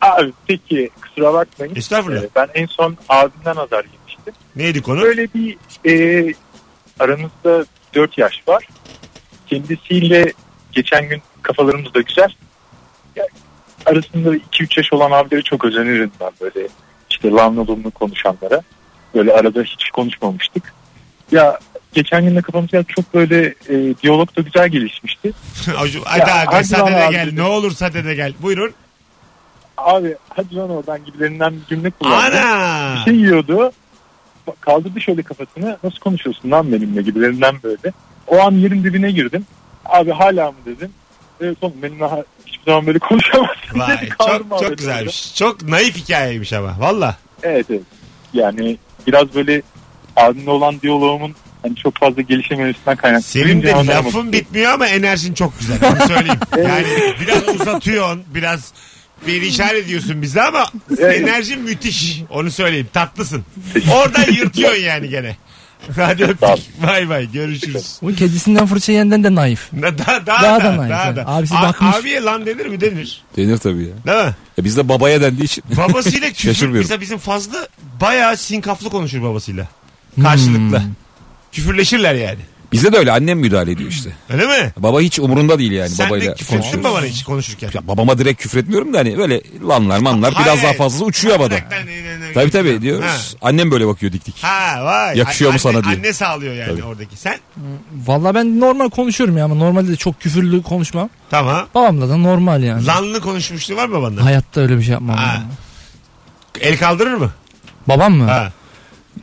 Abi 0.00 0.32
peki 0.46 0.90
kusura 1.02 1.34
bakmayın. 1.34 1.74
Estağfurullah. 1.76 2.22
Ee, 2.22 2.28
ben 2.36 2.48
en 2.54 2.66
son 2.66 2.96
abimden 3.08 3.56
azar 3.56 3.84
yemiştim. 3.84 4.34
Neydi 4.56 4.82
konu? 4.82 5.00
Böyle 5.00 5.28
bir 5.34 5.56
e, 5.86 6.34
aramızda 6.98 7.64
4 7.94 8.18
yaş 8.18 8.42
var. 8.48 8.68
Kendisiyle 9.46 10.32
geçen 10.72 11.08
gün 11.08 11.22
kafalarımız 11.42 11.94
da 11.94 12.00
güzel. 12.00 12.34
Ya, 13.16 13.26
arasında 13.86 14.36
2-3 14.36 14.78
yaş 14.78 14.92
olan 14.92 15.10
abileri 15.10 15.42
çok 15.42 15.64
özenirim 15.64 16.12
ben 16.20 16.30
böyle 16.40 16.68
işte 17.10 17.30
lanlı 17.30 17.90
konuşanlara. 17.90 18.62
Böyle 19.14 19.32
arada 19.32 19.62
hiç 19.62 19.90
konuşmamıştık. 19.90 20.79
Ya 21.32 21.58
geçen 21.92 22.24
gün 22.24 22.36
de 22.36 22.42
kafamız 22.42 22.72
ya 22.72 22.82
çok 22.82 23.14
böyle 23.14 23.46
e, 23.68 23.94
diyalog 24.02 24.36
da 24.36 24.40
güzel 24.40 24.68
gelişmişti. 24.68 25.32
Hadi 25.76 25.96
Ya, 25.96 26.02
aga 26.34 26.46
hadi 26.46 26.64
sadede 26.64 26.92
lan 26.92 27.06
abi. 27.06 27.12
gel. 27.14 27.32
Ne 27.34 27.42
olur 27.42 27.70
sadede 27.70 28.14
gel. 28.14 28.32
Buyurun. 28.42 28.72
Abi 29.76 30.16
hadi 30.28 30.56
lan 30.56 30.70
oradan 30.70 31.04
gibilerinden 31.04 31.54
bir 31.54 31.66
cümle 31.66 31.90
kullandı. 31.90 32.36
Ana. 32.40 32.94
Bir 32.96 33.04
şey 33.10 33.14
yiyordu. 33.20 33.72
Kaldırdı 34.60 35.00
şöyle 35.00 35.22
kafasını. 35.22 35.78
Nasıl 35.84 35.98
konuşuyorsun 35.98 36.50
lan 36.50 36.72
benimle 36.72 37.02
gibilerinden 37.02 37.56
böyle. 37.62 37.92
O 38.26 38.40
an 38.40 38.52
yerin 38.52 38.84
dibine 38.84 39.10
girdim. 39.10 39.46
Abi 39.86 40.10
hala 40.10 40.50
mı 40.50 40.56
dedim. 40.66 40.90
Evet 41.40 41.56
oğlum 41.60 41.82
benimle 41.82 42.04
ha- 42.06 42.24
hiçbir 42.46 42.64
zaman 42.64 42.86
böyle 42.86 42.98
konuşamazsın. 42.98 43.78
Vay 43.80 43.96
dedi. 44.00 44.08
çok 44.08 44.18
Kaldırma 44.18 44.58
çok 44.58 44.68
beni 44.68 44.76
güzelmiş. 44.76 45.34
Çok 45.36 45.62
naif 45.62 45.96
hikayeymiş 45.96 46.52
ama. 46.52 46.76
Valla. 46.80 47.16
Evet 47.42 47.66
evet. 47.70 47.82
Yani 48.32 48.76
biraz 49.06 49.34
böyle 49.34 49.62
abimle 50.16 50.50
olan 50.50 50.80
diyaloğumun 50.80 51.34
hani 51.62 51.76
çok 51.76 51.96
fazla 51.98 52.22
gelişememesinden 52.22 52.96
kaynaklı. 52.96 53.22
Senin 53.22 53.44
de 53.46 53.52
Duyunca 53.62 53.76
anlamadım. 53.76 54.06
lafın 54.06 54.32
bitmiyor 54.32 54.72
ama 54.72 54.86
enerjin 54.86 55.34
çok 55.34 55.58
güzel. 55.60 55.78
Onu 55.90 56.08
söyleyeyim. 56.08 56.40
Yani 56.68 56.86
biraz 57.20 57.60
uzatıyorsun. 57.60 58.22
Biraz 58.34 58.72
bir 59.26 59.42
işaret 59.42 59.84
ediyorsun 59.84 60.22
bize 60.22 60.42
ama 60.42 60.66
Evet. 60.98 61.20
enerjin 61.22 61.60
müthiş. 61.62 62.22
Onu 62.30 62.50
söyleyeyim. 62.50 62.88
Tatlısın. 62.92 63.44
Oradan 63.94 64.32
yırtıyorsun 64.32 64.82
yani 64.82 65.08
gene. 65.08 65.36
Hadi 65.96 66.24
öptük. 66.24 66.82
Bay 66.86 67.08
bay. 67.08 67.32
Görüşürüz. 67.32 67.98
Bu 68.02 68.14
kedisinden 68.14 68.66
fırça 68.66 68.92
yiyenden 68.92 69.24
de 69.24 69.34
naif. 69.34 69.68
Daha, 69.82 69.98
daha, 69.98 70.26
daha, 70.26 70.42
Daha 70.42 70.60
da 70.60 70.64
da, 70.64 70.76
naif 70.76 70.90
daha 70.90 71.04
yani. 71.06 71.16
da. 71.16 71.28
Abisi 71.28 71.54
A- 71.54 71.62
bakmış. 71.62 71.96
Abiye 71.96 72.22
lan 72.22 72.46
denir 72.46 72.66
mi? 72.66 72.80
Denir. 72.80 73.22
Denir 73.36 73.58
tabii 73.58 73.82
ya. 73.82 74.06
Değil 74.06 74.26
mi? 74.26 74.34
ya 74.58 74.64
bizde 74.64 74.88
babaya 74.88 75.20
dendiği 75.22 75.44
için. 75.44 75.64
Babasıyla 75.76 76.30
küfür. 76.32 76.68
Mesela 76.68 77.00
bizim 77.00 77.18
fazla 77.18 77.68
bayağı 78.00 78.36
sinkaflı 78.36 78.90
konuşur 78.90 79.22
babasıyla. 79.22 79.68
Karşılıklı. 80.22 80.78
Hmm. 80.78 80.92
Küfürleşirler 81.52 82.14
yani. 82.14 82.38
Bizde 82.72 82.92
de 82.92 82.98
öyle 82.98 83.12
annem 83.12 83.38
müdahale 83.38 83.70
ediyor 83.70 83.90
işte. 83.90 84.10
Öyle 84.28 84.46
mi? 84.46 84.72
Baba 84.76 85.00
hiç 85.00 85.18
umurunda 85.18 85.58
değil 85.58 85.72
yani 85.72 85.88
Sen 85.90 86.08
babayla 86.08 86.30
de 86.32 86.34
küfür 86.34 86.54
ettin 86.54 86.62
konuşuyoruz. 86.62 86.90
babana 86.90 87.06
hiç 87.06 87.24
konuşurken. 87.24 87.70
Ya 87.74 87.88
babama 87.88 88.18
direkt 88.18 88.42
küfür 88.42 88.58
etmiyorum 88.58 88.92
da 88.94 88.98
hani 88.98 89.18
böyle 89.18 89.42
lanlar 89.68 89.98
manlar 89.98 90.30
biraz 90.30 90.46
Hayır. 90.46 90.62
daha 90.62 90.72
fazlası 90.72 91.04
uçuyor 91.04 91.36
havada. 91.36 91.54
Tabii 92.34 92.50
tabii 92.50 92.74
Ha. 92.74 92.82
diyoruz. 92.82 93.36
Annem 93.42 93.70
böyle 93.70 93.86
bakıyor 93.86 94.12
dik 94.12 94.26
dik. 94.26 94.34
Ha 94.42 94.84
vay. 94.84 95.18
Yakışıyor 95.18 95.50
mu 95.50 95.58
Anne- 95.64 95.72
sana 95.72 95.84
diye. 95.84 95.94
Anne 95.96 96.12
sağlıyor 96.12 96.54
yani 96.54 96.70
Tabii. 96.70 96.82
oradaki. 96.84 97.16
Sen? 97.16 97.38
Valla 98.06 98.34
ben 98.34 98.60
normal 98.60 98.90
konuşuyorum 98.90 99.36
ya 99.38 99.44
ama 99.44 99.54
normalde 99.54 99.88
de 99.92 99.96
çok 99.96 100.20
küfürlü 100.20 100.62
konuşmam. 100.62 101.10
Tamam. 101.30 101.66
Babamla 101.74 102.08
da 102.08 102.16
normal 102.16 102.62
yani. 102.62 102.86
Lanlı 102.86 103.20
konuşmuşluğu 103.20 103.76
var 103.76 103.86
mı 103.88 103.94
babanla? 103.94 104.24
Hayatta 104.24 104.60
öyle 104.60 104.78
bir 104.78 104.82
şey 104.82 104.92
yapmam. 104.92 105.16
Ha. 105.16 105.24
ya. 105.34 105.42
El 106.60 106.78
kaldırır 106.78 107.14
mı? 107.14 107.30
Babam 107.88 108.12
mı? 108.14 108.24
Ha. 108.24 108.52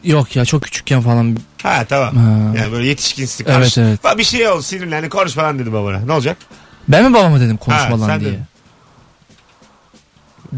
Yok 0.03 0.35
ya 0.35 0.45
çok 0.45 0.63
küçükken 0.63 1.01
falan. 1.01 1.37
Ha 1.63 1.85
tamam. 1.89 2.15
Ha. 2.15 2.57
Yani 2.57 2.71
böyle 2.71 2.87
yetişkinsin. 2.87 3.45
Evet, 3.45 3.57
karşı- 3.57 3.81
evet. 3.81 4.03
Bak 4.03 4.17
Bir 4.17 4.23
şey 4.23 4.47
oldu 4.47 4.61
sinirlendi 4.61 5.09
konuş 5.09 5.33
falan 5.33 5.59
dedi 5.59 5.73
babana. 5.73 5.99
Ne 5.99 6.11
olacak? 6.11 6.37
Ben 6.87 7.05
mi 7.05 7.13
babama 7.13 7.39
dedim 7.39 7.57
konuşma 7.57 7.85
Ha, 7.85 7.89
sen 7.97 7.99
lan 8.01 8.19
diye. 8.19 8.31
dedin. 8.31 8.41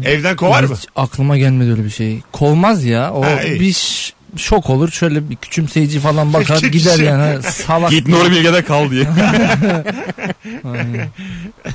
Evden 0.04 0.36
kovar 0.36 0.62
mı? 0.64 0.74
Hiç 0.76 0.86
aklıma 0.96 1.36
gelmedi 1.38 1.70
öyle 1.70 1.84
bir 1.84 1.90
şey. 1.90 2.20
Kovmaz 2.32 2.84
ya. 2.84 3.12
O 3.12 3.24
Ha, 3.24 3.42
iyi. 3.42 3.60
bir 3.60 3.76
şok 4.36 4.70
olur. 4.70 4.90
Şöyle 4.90 5.30
bir 5.30 5.36
küçümseyici 5.36 6.00
falan 6.00 6.32
bakar 6.32 6.58
gider 6.72 6.98
yani. 6.98 7.42
Salak. 7.42 7.90
Git 7.90 8.08
Nuri 8.08 8.30
Bilge'de 8.30 8.64
kal 8.64 8.90
diye. 8.90 9.04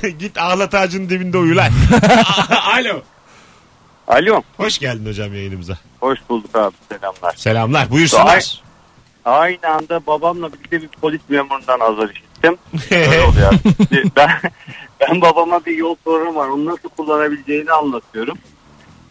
Git 0.18 0.38
ağlat 0.38 0.74
ağacının 0.74 1.10
dibinde 1.10 1.38
uyu 1.38 1.56
lan. 1.56 1.70
Alo. 2.78 3.02
Alo. 4.08 4.42
Hoş 4.56 4.78
geldin 4.78 5.06
hocam 5.06 5.34
yayınımıza. 5.34 5.78
Hoş 6.00 6.18
bulduk 6.28 6.56
abi 6.56 6.74
selamlar. 6.88 7.34
Selamlar. 7.36 7.90
Buyursunlar. 7.90 8.62
Aynı 9.24 9.68
anda 9.68 10.06
babamla 10.06 10.52
birlikte 10.52 10.82
bir 10.82 10.88
polis 10.88 11.20
memurundan 11.28 11.80
azar 11.80 12.08
işittim. 12.08 12.58
Öyle 12.90 13.22
oluyor. 13.22 13.52
Ben, 14.16 14.30
ben 15.00 15.20
babama 15.20 15.64
bir 15.64 15.76
yol 15.76 15.96
programı 16.04 16.34
var. 16.34 16.48
Onu 16.48 16.66
nasıl 16.66 16.88
kullanabileceğini 16.88 17.72
anlatıyorum. 17.72 18.38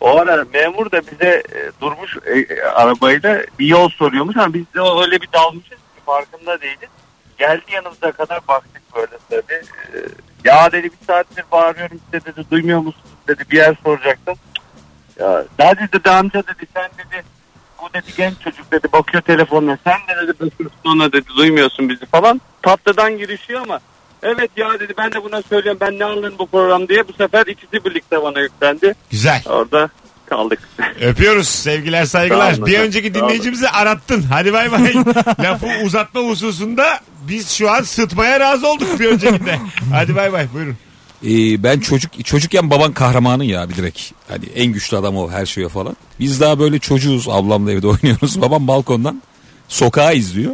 O 0.01 0.17
ara 0.19 0.45
memur 0.53 0.91
da 0.91 1.01
bize 1.11 1.43
e, 1.55 1.81
durmuş 1.81 2.17
e, 2.25 2.39
e, 2.39 2.61
arabayla 2.61 3.43
bir 3.59 3.65
yol 3.65 3.89
soruyormuş 3.89 4.37
ama 4.37 4.53
biz 4.53 4.63
de 4.75 4.79
öyle 5.03 5.21
bir 5.21 5.29
dalmışız 5.33 5.69
ki 5.69 6.01
farkında 6.05 6.61
değiliz. 6.61 6.89
Geldi 7.37 7.63
yanımıza 7.73 8.11
kadar 8.11 8.39
baktık 8.47 8.81
böyle 8.95 9.17
tabii. 9.29 9.53
E, 9.53 9.97
ya 10.43 10.71
dedi 10.71 10.83
bir 10.83 11.05
saattir 11.07 11.45
bağırıyorum 11.51 11.99
size 12.05 12.25
dedi 12.25 12.45
duymuyor 12.51 12.79
musunuz 12.79 13.05
dedi 13.27 13.43
bir 13.51 13.57
yer 13.57 13.75
soracaktım. 13.83 14.35
Ya 15.19 15.43
hadi 15.57 15.87
dedi 15.93 16.09
amca 16.09 16.43
dedi 16.43 16.67
sen 16.73 16.89
dedi 16.97 17.23
bu 17.81 17.93
dedi 17.93 18.11
genç 18.17 18.33
çocuk 18.43 18.71
dedi 18.71 18.87
bakıyor 18.93 19.23
telefonuna 19.23 19.77
sen 19.83 19.93
de 19.93 20.27
dedi 20.27 20.33
bakıyorsun 20.39 20.79
ona 20.85 21.11
dedi 21.11 21.27
duymuyorsun 21.37 21.89
bizi 21.89 22.05
falan. 22.05 22.41
Tatlıdan 22.61 23.17
girişiyor 23.17 23.61
ama 23.61 23.79
evet 24.23 24.51
ya 24.57 24.79
dedi 24.79 24.93
ben 24.97 25.11
de 25.11 25.23
buna 25.23 25.41
söylüyorum 25.41 25.79
ben 25.81 25.99
ne 25.99 26.05
anlarım 26.05 26.39
bu 26.39 26.47
program 26.47 26.87
diye 26.87 27.07
bu 27.07 27.13
sefer 27.13 27.45
ikisi 27.45 27.85
birlikte 27.85 28.21
bana 28.23 28.39
yüklendi. 28.39 28.95
Güzel. 29.11 29.41
Orada 29.49 29.89
kaldık. 30.25 30.59
Öpüyoruz. 31.01 31.47
Sevgiler 31.47 32.05
saygılar. 32.05 32.65
Bir 32.65 32.79
önceki 32.79 33.13
dinleyicimizi 33.13 33.69
arattın. 33.69 34.21
Hadi 34.21 34.53
bay 34.53 34.71
bay. 34.71 34.93
Lafı 35.43 35.67
uzatma 35.85 36.21
hususunda 36.21 36.99
biz 37.27 37.51
şu 37.51 37.71
an 37.71 37.81
sıtmaya 37.81 38.39
razı 38.39 38.67
olduk 38.67 38.99
bir 38.99 39.05
öncekinde. 39.05 39.59
Hadi 39.93 40.15
bay 40.15 40.33
bay 40.33 40.47
buyurun. 40.53 40.77
Ee, 41.25 41.63
ben 41.63 41.79
çocuk 41.79 42.25
çocukken 42.25 42.69
baban 42.69 42.93
kahramanı 42.93 43.45
ya 43.45 43.69
bir 43.69 43.75
direkt. 43.75 44.01
Hani 44.29 44.45
en 44.55 44.65
güçlü 44.65 44.97
adam 44.97 45.17
o 45.17 45.31
her 45.31 45.45
şeye 45.45 45.69
falan. 45.69 45.97
Biz 46.19 46.41
daha 46.41 46.59
böyle 46.59 46.79
çocuğuz 46.79 47.29
ablamla 47.29 47.71
evde 47.71 47.87
oynuyoruz. 48.03 48.41
Babam 48.41 48.67
balkondan 48.67 49.21
sokağı 49.67 50.15
izliyor. 50.15 50.53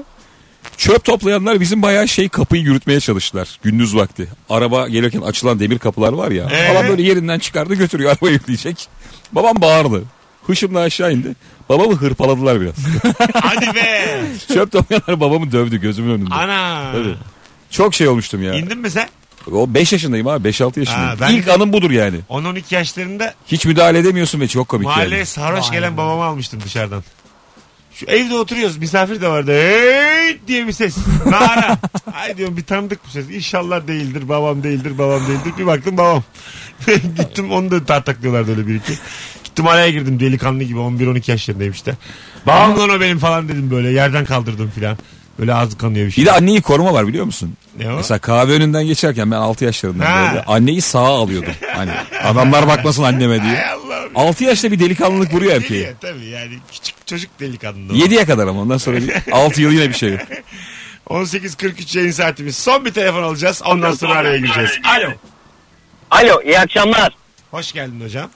Çöp 0.78 1.04
toplayanlar 1.04 1.60
bizim 1.60 1.82
bayağı 1.82 2.08
şey 2.08 2.30
kapıyı 2.30 2.64
yürütmeye 2.64 3.00
çalıştılar 3.00 3.60
gündüz 3.64 3.96
vakti. 3.96 4.28
Araba 4.50 4.88
gelirken 4.88 5.22
açılan 5.22 5.60
demir 5.60 5.80
kapılar 5.80 6.14
var 6.14 6.32
ya. 6.32 6.50
Ee? 6.52 6.74
Falan 6.74 6.88
böyle 6.88 7.02
yerinden 7.04 7.40
çıkardı 7.40 7.76
götürüyor 7.76 8.12
araba 8.12 8.30
yükleyecek. 8.30 8.88
Babam 9.32 9.62
bağırdı. 9.62 10.04
Hışımla 10.48 10.80
aşağı 10.80 11.14
indi. 11.14 11.36
Babamı 11.70 11.94
hırpaladılar 11.96 12.62
biraz. 12.62 12.76
Hadi 13.34 13.76
be. 13.76 14.22
Çöp 14.54 14.72
toplayanlar 14.72 15.20
babamı 15.20 15.52
dövdü 15.52 15.82
gözümün 15.82 16.14
önünde. 16.14 16.34
Ana. 16.34 16.92
Tabii. 16.92 17.16
Çok 17.70 17.94
şey 17.94 18.08
olmuştum 18.08 18.44
ya. 18.44 18.54
İndin 18.54 18.78
mi 18.78 18.92
sen? 18.92 19.10
O 19.52 19.74
5 19.74 19.94
yaşındayım 19.94 20.28
abi 20.28 20.50
5-6 20.50 20.80
yaşındayım. 20.80 21.08
Ha, 21.10 21.16
ben 21.22 21.32
İlk 21.36 21.46
de- 21.46 21.54
anım 21.54 21.74
budur 21.74 21.92
yani. 21.92 22.18
10-12 22.30 22.76
yaşlarında 22.76 23.34
Hiç 23.48 23.66
müdahale 23.66 24.00
edemiyorsun 24.00 24.40
ve 24.40 24.48
çok 24.48 24.68
komik 24.68 24.86
mahalleye 24.88 25.16
yani. 25.18 25.26
sarhoş 25.26 25.72
gelen 25.72 25.98
babamı 25.98 26.24
almıştım 26.24 26.60
dışarıdan. 26.66 27.04
Şu 27.94 28.06
evde 28.06 28.34
oturuyoruz 28.36 28.78
misafir 28.78 29.22
de 29.22 29.28
vardı. 29.28 29.52
Hey 29.54 30.40
diye 30.48 30.68
bir 30.68 30.72
ses. 30.72 30.98
Nara. 31.26 31.78
Ay 32.14 32.38
diyorum 32.38 32.58
bir 32.58 32.64
tanıdık 32.64 33.06
bir 33.06 33.10
ses. 33.10 33.30
İnşallah 33.30 33.88
değildir 33.88 34.30
babam 34.30 34.64
değildir 34.64 34.98
babam 34.98 35.20
değildir. 35.28 35.54
Bir 35.58 35.66
baktım 35.66 35.98
babam. 35.98 36.24
Gittim 37.18 37.52
onu 37.52 37.72
da 37.72 37.86
tartaklıyorlardı 37.86 38.52
öyle 38.52 38.68
bir 38.68 38.76
iki. 38.76 38.94
Gittim 39.44 39.68
araya 39.68 39.90
girdim 39.90 40.20
delikanlı 40.20 40.64
gibi 40.64 40.80
11-12 40.80 41.32
yaşlarındayım 41.32 41.74
işte. 41.74 41.94
Babam 42.48 42.80
lan 42.80 42.90
o 42.90 43.02
benim 43.02 43.20
falan 43.20 43.50
dedim 43.50 43.72
böyle 43.72 43.90
yerden 43.92 44.26
kaldırdım 44.26 44.72
filan. 44.76 44.98
Böyle 45.42 45.54
ağzı 45.54 45.78
kanıyor 45.78 46.06
bir 46.08 46.12
şey. 46.12 46.22
Bir 46.22 46.30
de 46.30 46.32
anneyi 46.32 46.62
koruma 46.62 46.94
var 46.94 47.08
biliyor 47.08 47.26
musun? 47.26 47.54
Ne 47.80 47.94
o? 47.94 47.96
Mesela 47.96 48.20
kahve 48.20 48.52
önünden 48.52 48.86
geçerken 48.86 49.32
ben 49.32 49.36
6 49.36 49.66
yaşlarındayım 49.66 50.30
böyle. 50.30 50.44
Anneyi 50.44 50.82
sağa 50.82 51.00
alıyordum. 51.00 51.54
Hani 51.76 51.92
adamlar 52.24 52.68
bakmasın 52.68 53.04
anneme 53.04 53.44
diye. 53.44 53.54
Ay 53.54 53.70
Allah'ım. 53.72 54.12
6 54.16 54.44
yaşta 54.44 54.72
bir 54.72 54.80
delikanlılık 54.80 55.34
vuruyor 55.34 55.54
erkeğe. 55.56 55.80
Geliyor 55.80 55.96
tabii 56.02 56.26
yani 56.26 56.52
küçük 56.72 57.08
çocuk 57.08 57.40
delikanlı. 57.40 57.94
o. 57.94 57.96
7'ye 57.96 58.26
kadar 58.26 58.48
ama 58.48 58.62
ondan 58.62 58.78
sonra 58.78 58.98
6 59.32 59.62
yıl 59.62 59.72
yine 59.72 59.90
bir 59.90 59.94
şey 59.94 60.12
yok. 60.12 60.22
18.43 61.10 61.98
yayın 61.98 62.12
saatimiz. 62.12 62.58
Son 62.58 62.86
bir 62.86 62.94
telefon 62.94 63.24
alacağız. 63.24 63.62
Ondan 63.66 63.92
sonra 63.92 64.14
araya 64.14 64.38
gireceğiz. 64.38 64.72
Alo. 64.84 65.12
Alo 66.12 66.42
iyi 66.46 66.60
akşamlar. 66.60 67.16
Hoş 67.52 67.72
geldin 67.72 68.02
hocam. 68.04 68.30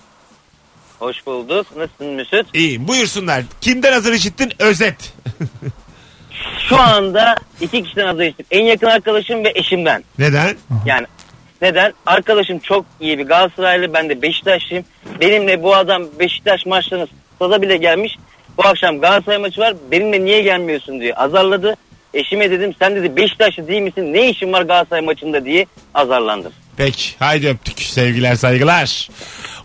Hoş 1.00 1.26
bulduk. 1.26 1.68
Nasılsın 1.78 2.08
Mesut? 2.08 2.56
İyiyim. 2.56 2.88
Buyursunlar. 2.88 3.44
Kimden 3.62 3.94
hazır 3.94 4.14
işittin? 4.14 4.54
Özet. 4.60 5.14
Şu 6.70 6.80
anda 6.80 7.36
iki 7.62 7.84
kişiden 7.84 8.20
işittim. 8.20 8.46
En 8.52 8.64
yakın 8.64 8.88
arkadaşım 8.88 9.44
ve 9.44 9.52
eşimden. 9.56 10.04
Neden? 10.20 10.56
Yani 10.86 11.08
neden? 11.62 11.94
Arkadaşım 12.06 12.60
çok 12.60 12.86
iyi 13.00 13.18
bir 13.18 13.24
Galatasaraylı. 13.24 13.94
Ben 13.94 14.10
de 14.10 14.22
Beşiktaşlıyım. 14.22 14.86
Benimle 15.22 15.64
bu 15.64 15.76
adam 15.76 16.04
Beşiktaş 16.20 16.66
maçlarına 16.66 17.08
stada 17.36 17.62
bile 17.62 17.78
gelmiş. 17.78 18.18
Bu 18.58 18.68
akşam 18.68 19.02
Galatasaray 19.02 19.38
maçı 19.38 19.62
var. 19.62 19.74
Benimle 19.92 20.26
niye 20.26 20.42
gelmiyorsun 20.42 21.02
diye 21.02 21.14
azarladı. 21.14 21.76
Eşime 22.14 22.52
dedim 22.52 22.74
sen 22.80 22.96
dedi 22.96 23.16
Beşiktaşlı 23.16 23.68
değil 23.68 23.82
misin? 23.82 24.14
Ne 24.14 24.30
işin 24.30 24.54
var 24.54 24.62
Galatasaray 24.62 25.02
maçında 25.02 25.46
diye 25.46 25.66
azarlandım. 25.94 26.52
Peki. 26.78 27.10
Haydi 27.20 27.48
öptük. 27.48 27.82
Sevgiler 27.82 28.36
saygılar. 28.36 29.10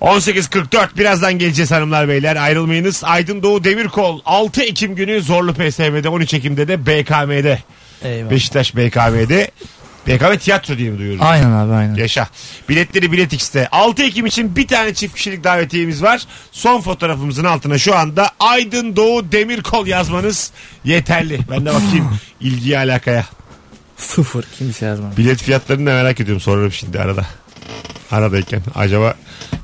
18.44 0.00 0.88
birazdan 0.98 1.32
geleceğiz 1.38 1.70
hanımlar 1.70 2.08
beyler 2.08 2.36
ayrılmayınız. 2.36 3.04
Aydın 3.04 3.42
Doğu 3.42 3.64
Demirkol 3.64 4.20
6 4.24 4.62
Ekim 4.62 4.94
günü 4.94 5.22
Zorlu 5.22 5.54
PSM'de 5.54 6.08
13 6.08 6.34
Ekim'de 6.34 6.68
de 6.68 6.86
BKM'de 6.86 7.58
Eyvallah. 8.02 8.30
Beşiktaş 8.30 8.76
BKM'de 8.76 9.50
BKM 10.06 10.36
tiyatro 10.38 10.78
diye 10.78 10.90
mi 10.90 10.98
duyuyoruz? 10.98 11.22
Aynen 11.22 11.50
abi 11.50 11.72
aynen. 11.72 11.94
Yaşa. 11.94 12.28
Biletleri 12.68 13.12
Bilet 13.12 13.32
X'te. 13.32 13.68
6 13.68 14.02
Ekim 14.02 14.26
için 14.26 14.56
bir 14.56 14.68
tane 14.68 14.94
çift 14.94 15.14
kişilik 15.14 15.44
davetiyemiz 15.44 16.02
var. 16.02 16.22
Son 16.52 16.80
fotoğrafımızın 16.80 17.44
altına 17.44 17.78
şu 17.78 17.96
anda 17.96 18.30
Aydın 18.40 18.96
Doğu 18.96 19.32
Demirkol 19.32 19.86
yazmanız 19.86 20.50
yeterli. 20.84 21.40
Ben 21.50 21.66
de 21.66 21.74
bakayım 21.74 22.18
ilgiye 22.40 22.78
alakaya. 22.78 23.24
Sıfır 24.00 24.44
kimse 24.58 24.86
yazmadı. 24.86 25.16
Bilet 25.16 25.42
fiyatlarını 25.42 25.86
da 25.86 25.94
merak 25.94 26.20
ediyorum 26.20 26.40
sorarım 26.40 26.72
şimdi 26.72 27.00
arada. 27.00 27.26
Aradayken. 28.10 28.62
Acaba 28.74 29.14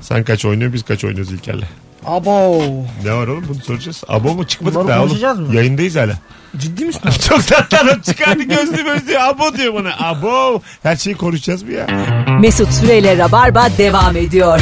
sen 0.01 0.23
kaç 0.23 0.45
oynuyorsun 0.45 0.73
biz 0.73 0.83
kaç 0.83 1.03
oynuyoruz 1.03 1.31
İlker'le? 1.33 1.63
Abo. 2.05 2.61
Ne 3.03 3.13
var 3.13 3.27
oğlum 3.27 3.45
bunu 3.49 3.63
soracağız. 3.63 4.03
Abo 4.07 4.35
mu 4.35 4.47
çıkmadık 4.47 4.75
Bunları 4.75 4.87
daha 4.87 5.03
oğlum. 5.03 5.47
mı? 5.47 5.55
Yayındayız 5.55 5.95
hala. 5.95 6.13
Ciddi 6.57 6.85
misin? 6.85 7.01
Çok 7.29 7.47
tatlı 7.47 7.77
adam 7.77 8.01
çıkardı 8.01 8.43
gözlü 8.43 8.83
gözlü. 8.83 9.19
Abo 9.19 9.53
diyor 9.57 9.73
bana. 9.73 9.95
Abo. 9.99 10.61
Her 10.83 10.95
şeyi 10.95 11.17
konuşacağız 11.17 11.63
mı 11.63 11.71
ya? 11.71 11.87
Mesut 12.39 12.73
Süreyle 12.73 13.17
Rabarba 13.17 13.67
devam 13.77 14.17
ediyor. 14.17 14.61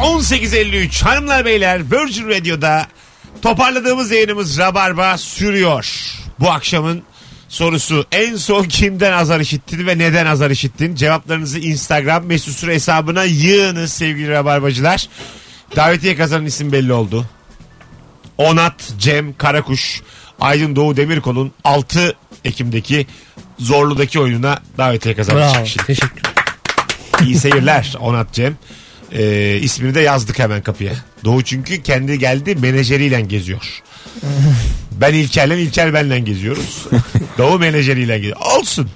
18.53 0.00 1.04
hanımlar 1.04 1.44
beyler 1.44 1.82
Virgin 1.92 2.28
Radio'da 2.28 2.86
toparladığımız 3.42 4.10
yayınımız 4.10 4.58
Rabarba 4.58 5.18
sürüyor. 5.18 5.94
Bu 6.40 6.50
akşamın 6.50 7.02
sorusu 7.50 8.06
en 8.12 8.36
son 8.36 8.64
kimden 8.64 9.12
azar 9.12 9.40
işittin 9.40 9.86
ve 9.86 9.98
neden 9.98 10.26
azar 10.26 10.50
işittin? 10.50 10.94
Cevaplarınızı 10.94 11.58
Instagram 11.58 12.24
mesut 12.24 12.56
süre 12.56 12.74
hesabına 12.74 13.24
yığınız 13.24 13.92
sevgili 13.92 14.28
Rabarbacılar. 14.28 15.08
Davetiye 15.76 16.16
kazanan 16.16 16.46
isim 16.46 16.72
belli 16.72 16.92
oldu. 16.92 17.26
Onat 18.38 18.92
Cem 18.98 19.36
Karakuş 19.36 20.02
Aydın 20.40 20.76
Doğu 20.76 20.96
Demirkol'un 20.96 21.52
6 21.64 22.16
Ekim'deki 22.44 23.06
Zorlu'daki 23.58 24.20
oyununa 24.20 24.58
davetiye 24.78 25.14
kazanmış. 25.14 25.76
Bravo. 25.76 25.86
Teşekkür. 25.86 26.22
İyi 27.24 27.36
seyirler 27.36 27.94
Onat 28.00 28.32
Cem. 28.32 28.56
Ee, 29.12 29.58
ismini 29.62 29.94
de 29.94 30.00
yazdık 30.00 30.38
hemen 30.38 30.62
kapıya. 30.62 30.92
Doğu 31.24 31.42
çünkü 31.42 31.82
kendi 31.82 32.18
geldi 32.18 32.54
menajeriyle 32.54 33.20
geziyor. 33.20 33.82
ben 35.00 35.14
İlker'le 35.14 35.50
İlker 35.58 35.94
benle 35.94 36.18
geziyoruz. 36.18 36.86
Doğu 37.38 37.58
menajeriyle 37.58 38.16
geziyor. 38.18 38.36
Olsun. 38.58 38.90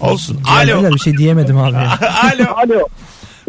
Olsun. 0.00 0.42
Alo. 0.48 0.66
Geldiler, 0.66 0.92
bir 0.92 0.98
şey 0.98 1.16
diyemedim 1.16 1.58
abi. 1.58 1.74
ya. 1.74 1.98
Alo. 2.22 2.44
Alo. 2.56 2.88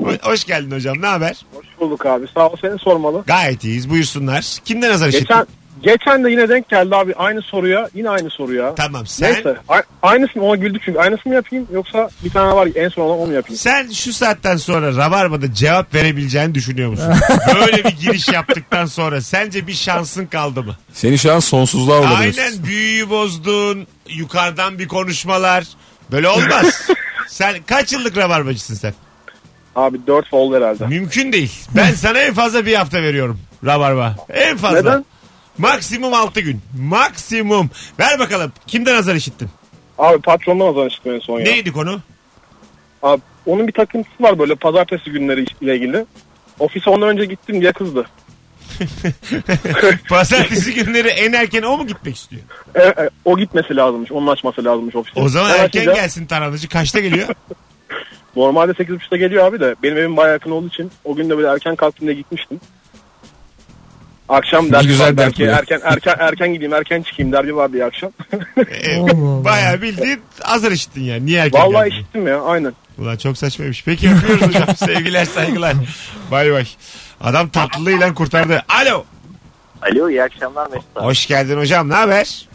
Ho- 0.02 0.22
Hoş 0.32 0.46
geldin 0.46 0.72
hocam. 0.72 1.02
Ne 1.02 1.08
haber? 1.08 1.46
Hoş 1.54 1.66
bulduk 1.80 2.06
abi. 2.06 2.26
Sağ 2.34 2.48
ol 2.50 2.56
seni 2.62 2.80
sormalı. 2.80 3.24
Gayet 3.28 3.64
iyiyiz. 3.64 3.90
Buyursunlar. 3.90 4.58
Kimden 4.66 4.92
hazır 4.92 5.08
işittin? 5.08 5.24
Geçen 5.28 5.46
geçen 5.84 6.24
de 6.24 6.32
yine 6.32 6.50
denk 6.50 6.70
geldi 6.70 6.96
abi 6.96 7.14
aynı 7.16 7.42
soruya. 7.42 7.90
Yine 7.94 8.10
aynı 8.10 8.30
soruya. 8.30 8.76
Tamam 8.76 9.08
sen 9.08 9.34
Neyse. 9.34 9.58
A- 9.70 9.82
aynısını 10.02 10.44
ona 10.44 10.56
güldük 10.56 10.82
çünkü. 10.86 11.00
Aynısını 11.00 11.30
mı 11.32 11.36
yapayım 11.36 11.68
yoksa 11.74 12.10
bir 12.24 12.30
tane 12.30 12.56
var 12.56 12.70
en 12.76 12.90
son 12.90 13.04
olan 13.04 13.18
onu 13.20 13.28
mu 13.28 13.34
yapayım? 13.34 13.58
sen 13.58 13.90
şu 13.92 14.14
saatten 14.14 14.58
sonra 14.58 14.96
Rabarba'da 14.96 15.54
cevap 15.54 15.94
verebileceğini 15.96 16.56
düşünüyor 16.56 16.90
musun? 16.90 17.14
Böyle 17.56 17.84
bir 17.84 17.98
giriş 17.98 18.28
yaptıktan 18.28 18.86
sonra 18.86 19.22
sence 19.22 19.68
bir 19.68 19.74
şansın 19.74 20.26
kaldı 20.26 20.64
mı? 20.64 20.76
Seni 20.94 21.18
şu 21.18 21.34
an 21.34 21.40
sonsuzluğa 21.40 22.00
uğradınız. 22.00 22.40
Aynen 22.40 22.64
büyüyü 22.64 23.10
bozdun. 23.10 23.88
Yukarıdan 24.10 24.80
bir 24.80 24.88
konuşmalar. 24.88 25.64
Böyle 26.12 26.30
olmaz. 26.30 26.88
sen 27.28 27.56
kaç 27.66 27.94
yıllık 27.94 28.18
rabarbacısın 28.18 28.76
sen? 28.76 28.94
Abi 29.76 30.08
4 30.08 30.30
fol 30.30 30.54
herhalde. 30.56 30.88
Mümkün 30.88 31.32
değil. 31.34 31.52
Ben 31.76 31.94
sana 31.94 32.20
en 32.20 32.34
fazla 32.34 32.66
bir 32.66 32.76
hafta 32.76 33.02
veriyorum. 33.02 33.40
Rabarba. 33.66 34.16
En 34.30 34.58
fazla. 34.58 34.78
Neden? 34.80 35.06
Maksimum 35.58 36.14
6 36.14 36.42
gün. 36.42 36.62
Maksimum. 36.80 37.70
Ver 38.00 38.20
bakalım. 38.20 38.52
Kimden 38.68 38.96
azar 38.96 39.16
işittin? 39.16 39.50
Abi 39.98 40.22
patrondan 40.22 40.68
azar 40.68 40.86
işittim 40.88 41.14
en 41.14 41.20
son 41.20 41.40
ya. 41.40 41.46
Neydi 41.46 41.72
konu? 41.72 42.00
Abi 43.04 43.22
onun 43.46 43.68
bir 43.68 43.74
takıntısı 43.74 44.24
var 44.24 44.40
böyle 44.40 44.56
pazartesi 44.56 45.12
günleri 45.12 45.46
ile 45.62 45.76
ilgili. 45.76 46.06
Ofise 46.60 46.90
ondan 46.90 47.10
önce 47.10 47.26
gittim 47.26 47.62
diye 47.62 47.72
kızdı. 47.72 48.06
Pazartesi 50.10 50.74
günleri 50.74 51.08
en 51.08 51.34
erken 51.34 51.62
o 51.64 51.78
mu 51.78 51.88
gitmek 51.88 52.16
istiyor? 52.16 52.42
E, 52.76 52.82
e, 52.82 53.10
o 53.26 53.38
gitmesi 53.38 53.76
lazımmış. 53.76 54.12
Onun 54.12 54.28
açması 54.28 54.64
lazımmış 54.66 54.96
ofiste. 54.96 55.22
O 55.22 55.30
zaman 55.30 55.50
Ben 55.54 55.64
erken 55.64 55.82
açınca- 55.82 55.94
gelsin 55.96 56.26
taranıcı. 56.26 56.70
Kaçta 56.70 57.00
geliyor? 57.00 57.28
Normalde 58.36 58.72
8.30'da 58.72 59.18
geliyor 59.18 59.46
abi 59.46 59.60
de 59.60 59.76
benim 59.84 59.98
evim 59.98 60.18
bayağı 60.18 60.34
yakın 60.34 60.52
olduğu 60.52 60.68
için 60.68 60.92
o 61.04 61.16
gün 61.16 61.30
de 61.30 61.38
böyle 61.38 61.48
erken 61.48 61.76
kalktım 61.76 62.08
diye 62.08 62.18
gitmiştim. 62.18 62.60
Akşam 64.30 64.72
ders 64.72 64.88
güzel 64.88 65.06
var 65.08 65.18
dert 65.18 65.26
belki 65.28 65.40
bu 65.44 65.46
ya. 65.46 65.52
erken 65.58 65.82
erken 65.84 66.16
erken 66.20 66.54
gideyim 66.54 66.74
erken 66.74 67.02
çıkayım 67.02 67.32
derdi 67.32 67.56
var 67.56 67.74
diye 67.74 67.86
akşam. 67.86 68.12
Allah. 69.00 69.44
Bayağı 69.46 69.82
bildiğin 69.82 70.22
azar 70.44 70.72
işittin 70.72 71.02
yani. 71.04 71.26
Niye 71.26 71.40
erken 71.40 71.62
Vallahi 71.62 71.90
geldin? 71.90 72.02
işittim 72.02 72.28
ya 72.28 72.42
aynen. 72.42 72.74
Ulan 72.98 73.18
çok 73.18 73.38
saçmaymış. 73.38 73.84
Peki 73.86 74.10
öpüyoruz 74.14 74.48
hocam. 74.48 74.76
Sevgiler 74.78 75.26
saygılar. 75.26 75.74
Bay 76.32 76.52
bay. 76.52 76.66
Adam 77.22 77.50
tatlılığıyla 77.50 78.14
kurtardı. 78.14 78.64
Alo. 78.82 79.04
Alo 79.82 80.10
iyi 80.10 80.24
akşamlar 80.24 80.68
Mesut 80.70 80.86
abi. 80.98 81.06
Hoş 81.06 81.28
geldin 81.28 81.58
hocam. 81.58 81.90
Ne 81.90 81.94
haber? 81.94 82.48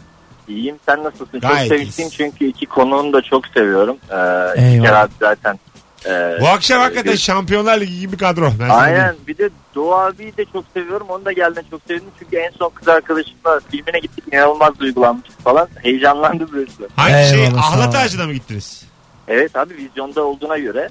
İyiyim 0.47 0.75
sen 0.85 1.03
nasılsın? 1.03 1.39
Gayet 1.39 1.69
çok 1.69 1.77
sevinçliyim 1.77 2.11
çünkü 2.17 2.45
iki 2.45 2.65
konuğunu 2.65 3.13
da 3.13 3.21
çok 3.21 3.47
seviyorum. 3.47 3.97
Ee, 4.09 4.61
Eyvallah. 4.61 5.07
Zaten. 5.19 5.59
E, 6.05 6.37
Bu 6.41 6.47
akşam 6.47 6.79
e, 6.79 6.83
hakikaten 6.83 7.15
Şampiyonlar 7.15 7.79
Ligi 7.81 7.99
gibi 7.99 8.17
kadro. 8.17 8.51
Ben 8.59 8.69
Aynen 8.69 9.15
bir 9.27 9.37
de 9.37 9.49
Doğu 9.75 9.93
abiyi 9.93 10.37
de 10.37 10.45
çok 10.53 10.65
seviyorum. 10.73 11.07
Onu 11.09 11.25
da 11.25 11.31
geldiğinde 11.31 11.69
çok 11.69 11.81
sevdim. 11.87 12.05
Çünkü 12.19 12.35
en 12.37 12.51
son 12.51 12.69
kız 12.69 12.87
arkadaşımla 12.87 13.59
filmine 13.71 13.99
gittik. 13.99 14.23
İnanılmaz 14.33 14.79
duygulanmıştık 14.79 15.43
falan. 15.43 15.67
Heyecanlandı 15.81 16.51
böyle. 16.51 16.71
Hangi 16.95 17.29
şey? 17.29 17.43
Eyvallah, 17.43 17.73
Ahlat. 17.73 17.95
Ağacı'na 17.95 18.25
mı 18.25 18.33
gittiniz? 18.33 18.85
Evet 19.27 19.55
abi 19.55 19.73
vizyonda 19.77 20.23
olduğuna 20.23 20.57
göre 20.57 20.89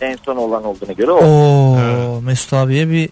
en 0.00 0.16
son 0.24 0.36
olan 0.36 0.64
olduğuna 0.64 0.92
göre 0.92 1.10
o. 1.10 1.24
Oo 1.24 2.20
Mesut 2.20 2.52
abiye 2.52 2.90
bir 2.90 3.10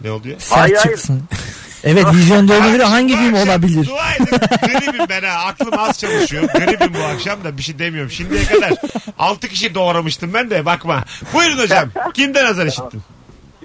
Ne 0.00 0.10
oluyor? 0.12 0.36
sert 0.38 0.60
Hayır, 0.60 0.76
hayır. 0.76 0.98
evet 1.84 2.06
vizyonda 2.14 2.54
olabilir. 2.54 2.80
Hangi 2.80 3.16
film 3.16 3.34
olabilir? 3.34 3.86
Dua 3.86 4.14
edin. 4.14 4.38
Gribim 4.62 5.06
ben 5.08 5.22
ha. 5.22 5.46
Aklım 5.46 5.78
az 5.78 5.98
çalışıyor. 5.98 6.42
Gribim 6.42 6.94
bu 6.94 7.04
akşam 7.04 7.44
da 7.44 7.56
bir 7.56 7.62
şey 7.62 7.78
demiyorum. 7.78 8.10
Şimdiye 8.10 8.44
kadar 8.44 8.72
6 9.18 9.48
kişi 9.48 9.74
doğramıştım 9.74 10.34
ben 10.34 10.50
de 10.50 10.64
bakma. 10.64 11.04
Buyurun 11.34 11.58
hocam. 11.58 11.88
Kimden 12.14 12.44
azar 12.44 12.66
işittin? 12.66 13.02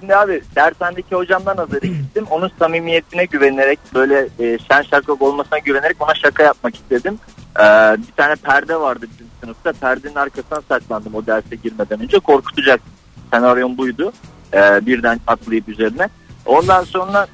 Şimdi 0.00 0.16
abi 0.16 0.42
dershanedeki 0.56 1.14
hocamdan 1.14 1.56
hazır 1.56 1.82
gittim. 1.82 2.26
Onun 2.30 2.50
samimiyetine 2.58 3.24
güvenerek 3.24 3.78
böyle 3.94 4.28
e, 4.38 4.58
şen 4.58 4.82
şakrak 4.82 5.22
olmasına 5.22 5.58
güvenerek 5.58 5.96
ona 6.00 6.14
şaka 6.14 6.42
yapmak 6.42 6.74
istedim. 6.74 7.18
Ee, 7.58 7.62
bir 7.98 8.12
tane 8.16 8.36
perde 8.36 8.76
vardı 8.76 9.06
bizim 9.12 9.26
sınıfta. 9.42 9.72
Perdenin 9.72 10.14
arkasına 10.14 10.60
saklandım 10.68 11.14
o 11.14 11.26
derse 11.26 11.56
girmeden 11.62 12.00
önce. 12.00 12.18
Korkutacak. 12.18 12.80
Senaryom 13.32 13.78
buydu. 13.78 14.12
Ee, 14.54 14.86
birden 14.86 15.20
atlayıp 15.26 15.68
üzerine. 15.68 16.08
Ondan 16.46 16.84
sonra 16.84 17.26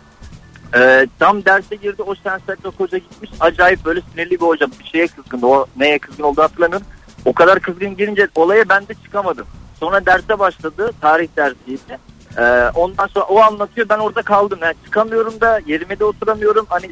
e, 0.74 1.06
tam 1.18 1.44
derse 1.44 1.76
girdi. 1.76 2.02
O 2.02 2.14
şen 2.14 2.38
şakrak 2.46 2.74
hoca 2.78 2.98
gitmiş. 2.98 3.30
Acayip 3.40 3.84
böyle 3.84 4.00
sinirli 4.12 4.30
bir 4.30 4.46
hoca. 4.46 4.66
Bir 4.80 4.84
şeye 4.84 5.06
kızgındı. 5.06 5.46
O 5.46 5.66
neye 5.76 5.98
kızgın 5.98 6.24
olduğunu 6.24 6.44
hatırlamıyorum. 6.44 6.86
O 7.24 7.32
kadar 7.32 7.60
kızgın 7.60 7.96
girince 7.96 8.28
olaya 8.34 8.68
ben 8.68 8.88
de 8.88 8.94
çıkamadım. 9.04 9.46
Sonra 9.80 10.06
derse 10.06 10.38
başladı. 10.38 10.90
Tarih 11.00 11.28
dersiydi. 11.36 11.98
Ee, 12.38 12.70
ondan 12.74 13.06
sonra 13.06 13.24
o 13.24 13.40
anlatıyor 13.40 13.88
ben 13.88 13.98
orada 13.98 14.22
kaldım. 14.22 14.58
Yani 14.62 14.74
çıkamıyorum 14.84 15.40
da 15.40 15.60
yerime 15.66 15.98
de 15.98 16.04
oturamıyorum. 16.04 16.66
Hani 16.68 16.90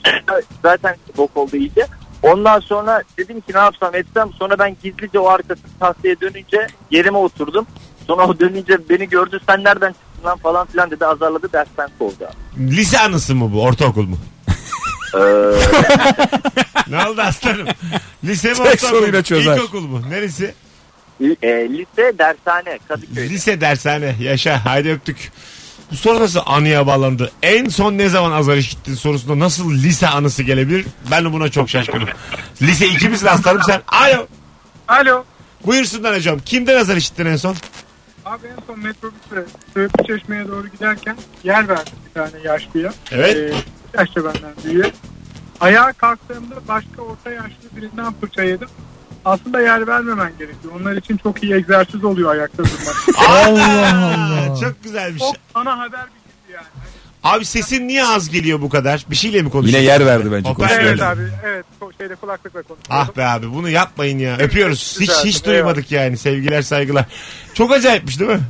zaten 0.62 0.96
bok 1.16 1.36
oldu 1.36 1.56
iyice. 1.56 1.86
Ondan 2.22 2.60
sonra 2.60 3.02
dedim 3.18 3.40
ki 3.40 3.52
ne 3.54 3.58
yapsam 3.58 3.94
etsem. 3.94 4.32
Sonra 4.32 4.58
ben 4.58 4.76
gizlice 4.82 5.18
o 5.18 5.28
arkasını 5.28 5.70
tahtaya 5.80 6.20
dönünce 6.20 6.66
yerime 6.90 7.18
oturdum. 7.18 7.66
Sonra 8.06 8.26
o 8.26 8.38
dönünce 8.38 8.88
beni 8.88 9.08
gördü 9.08 9.40
sen 9.48 9.64
nereden 9.64 9.92
çıktın 9.92 10.13
lan 10.24 10.38
falan 10.38 10.66
filan 10.66 10.90
dedi 10.90 11.06
azarladı 11.06 11.52
dersten 11.52 11.88
kovdu. 11.98 12.28
Lise 12.58 12.98
anısı 13.00 13.34
mı 13.34 13.52
bu? 13.52 13.62
Ortaokul 13.62 14.06
mu? 14.06 14.18
Ee, 15.14 15.18
Ne 16.90 17.06
oldu 17.06 17.20
aslanım? 17.20 17.66
Lise 18.24 18.48
mi 18.50 18.54
Tek 18.56 18.66
ortaokul 18.84 19.16
mu? 19.16 19.22
çözer. 19.22 19.56
İlkokul 19.56 19.80
mu? 19.80 20.02
Neresi? 20.10 20.54
e, 21.42 21.48
lise 21.48 22.18
dershane 22.18 22.78
Kadıköy'de. 22.88 23.28
Lise 23.30 23.60
dershane. 23.60 24.16
Yaşa. 24.20 24.64
Haydi 24.64 24.90
öptük. 24.90 25.32
Bu 25.90 25.96
soru 25.96 26.20
nasıl 26.20 26.40
anıya 26.46 26.86
bağlandı? 26.86 27.32
En 27.42 27.68
son 27.68 27.98
ne 27.98 28.08
zaman 28.08 28.32
azar 28.32 28.56
işittin 28.56 28.94
sorusunda 28.94 29.38
nasıl 29.38 29.72
lise 29.74 30.08
anısı 30.08 30.42
gelebilir? 30.42 30.86
Ben 31.10 31.24
de 31.24 31.32
buna 31.32 31.48
çok 31.50 31.70
şaşkınım. 31.70 32.08
Lise 32.62 32.86
2 32.88 33.08
misin 33.08 33.26
aslanım 33.26 33.62
sen? 33.66 33.82
Alo. 33.88 34.26
Alo. 34.88 35.24
Buyursunlar 35.66 36.16
hocam. 36.16 36.38
Kimden 36.38 36.80
azar 36.80 36.96
işittin 36.96 37.26
en 37.26 37.36
son? 37.36 37.56
Abi 38.24 38.46
en 38.46 38.66
son 38.66 38.78
metrobüsle 38.80 39.44
Söğütlü 39.74 40.06
Çeşme'ye 40.06 40.48
doğru 40.48 40.68
giderken 40.68 41.16
yer 41.44 41.68
verdim 41.68 41.92
bir 42.08 42.14
tane 42.14 42.42
yaşlıya. 42.44 42.92
Evet. 43.10 43.36
Ee, 43.36 43.54
yaşça 43.98 44.24
benden 44.24 44.52
büyüğe. 44.64 44.92
Ayağa 45.60 45.92
kalktığımda 45.92 46.54
başka 46.68 47.02
orta 47.02 47.30
yaşlı 47.30 47.76
birinden 47.76 48.12
fırça 48.20 48.42
yedim. 48.42 48.68
Aslında 49.24 49.60
yer 49.60 49.86
vermemen 49.86 50.32
gerekiyor. 50.38 50.74
Onlar 50.80 50.96
için 50.96 51.16
çok 51.16 51.42
iyi 51.42 51.54
egzersiz 51.54 52.04
oluyor 52.04 52.30
ayakta 52.30 52.64
durmak. 52.64 52.96
Allah 53.28 54.06
Allah. 54.06 54.60
Çok 54.60 54.82
güzelmiş. 54.82 55.22
çok 55.22 55.36
ana 55.54 55.78
haber 55.78 56.00
bilgisi 56.06 56.52
yani. 56.52 56.66
Abi 57.24 57.44
sesin 57.44 57.88
niye 57.88 58.04
az 58.04 58.30
geliyor 58.30 58.60
bu 58.62 58.68
kadar? 58.68 59.04
Bir 59.10 59.16
şeyle 59.16 59.42
mi 59.42 59.50
konuşuyorsun? 59.50 59.82
Yine 59.82 59.92
yer 59.92 60.06
verdi 60.06 60.32
bence. 60.32 60.48
Hoparlör-. 60.50 60.80
Evet 60.80 61.02
abi 61.02 61.22
evet 61.44 61.64
şeyle 61.98 62.14
kulaklıkla 62.14 62.62
konuşuyorum. 62.62 62.86
Ah 62.90 63.16
be 63.16 63.24
abi 63.24 63.52
bunu 63.54 63.68
yapmayın 63.68 64.18
ya. 64.18 64.36
Öpüyoruz. 64.38 64.96
Hiç 65.00 65.10
hiç 65.24 65.44
duymadık 65.44 65.92
yani. 65.92 66.16
Sevgiler 66.16 66.62
saygılar. 66.62 67.04
Çok 67.54 67.72
acayipmiş 67.72 68.20
değil 68.20 68.30
mi? 68.30 68.40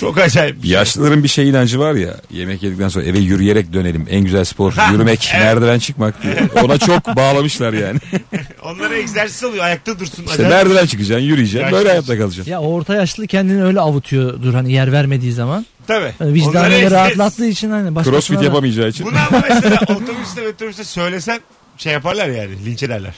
Çok 0.00 0.18
acayip. 0.18 0.56
Yaşlıların 0.64 1.22
bir 1.24 1.28
şey 1.28 1.48
inancı 1.48 1.78
var 1.78 1.94
ya 1.94 2.16
yemek 2.30 2.62
yedikten 2.62 2.88
sonra 2.88 3.04
eve 3.04 3.18
yürüyerek 3.18 3.72
dönelim. 3.72 4.06
En 4.10 4.20
güzel 4.24 4.44
spor 4.44 4.72
Ha, 4.72 4.92
yürümek, 4.92 5.30
evet. 5.34 5.44
merdiven 5.44 5.78
çıkmak 5.78 6.22
diye. 6.22 6.48
Ona 6.64 6.78
çok 6.78 7.06
bağlamışlar 7.16 7.72
yani. 7.72 7.98
Onlara 8.62 8.94
egzersiz 8.96 9.44
oluyor. 9.44 9.64
Ayakta 9.64 9.98
dursun. 10.00 10.22
İşte 10.22 10.32
Acayip. 10.34 10.52
merdiven 10.52 10.86
çıkacaksın, 10.86 11.24
yürüyeceksin, 11.24 11.60
Yaşlı 11.60 11.76
böyle 11.78 11.88
hayatta 11.88 12.18
kalacaksın. 12.18 12.52
Ya 12.52 12.60
orta 12.60 12.94
yaşlı 12.94 13.26
kendini 13.26 13.64
öyle 13.64 13.80
avutuyordur 13.80 14.54
hani 14.54 14.72
yer 14.72 14.92
vermediği 14.92 15.32
zaman. 15.32 15.66
Tabii. 15.86 16.12
Yani 16.20 16.34
vicdanını 16.34 16.90
rahatlattığı 16.90 17.46
için 17.46 17.70
hani 17.70 17.94
başkasına 17.94 18.12
Crossfit 18.14 18.40
da- 18.40 18.44
yapamayacağı 18.44 18.88
için. 18.88 19.06
Bunu 19.06 19.16
ama 19.30 19.42
mesela 19.50 19.78
otobüste 19.88 20.48
otobüste 20.48 20.84
söylesen 20.84 21.40
şey 21.78 21.92
yaparlar 21.92 22.28
yani. 22.28 22.64
Linç 22.66 22.82
ederler. 22.82 23.14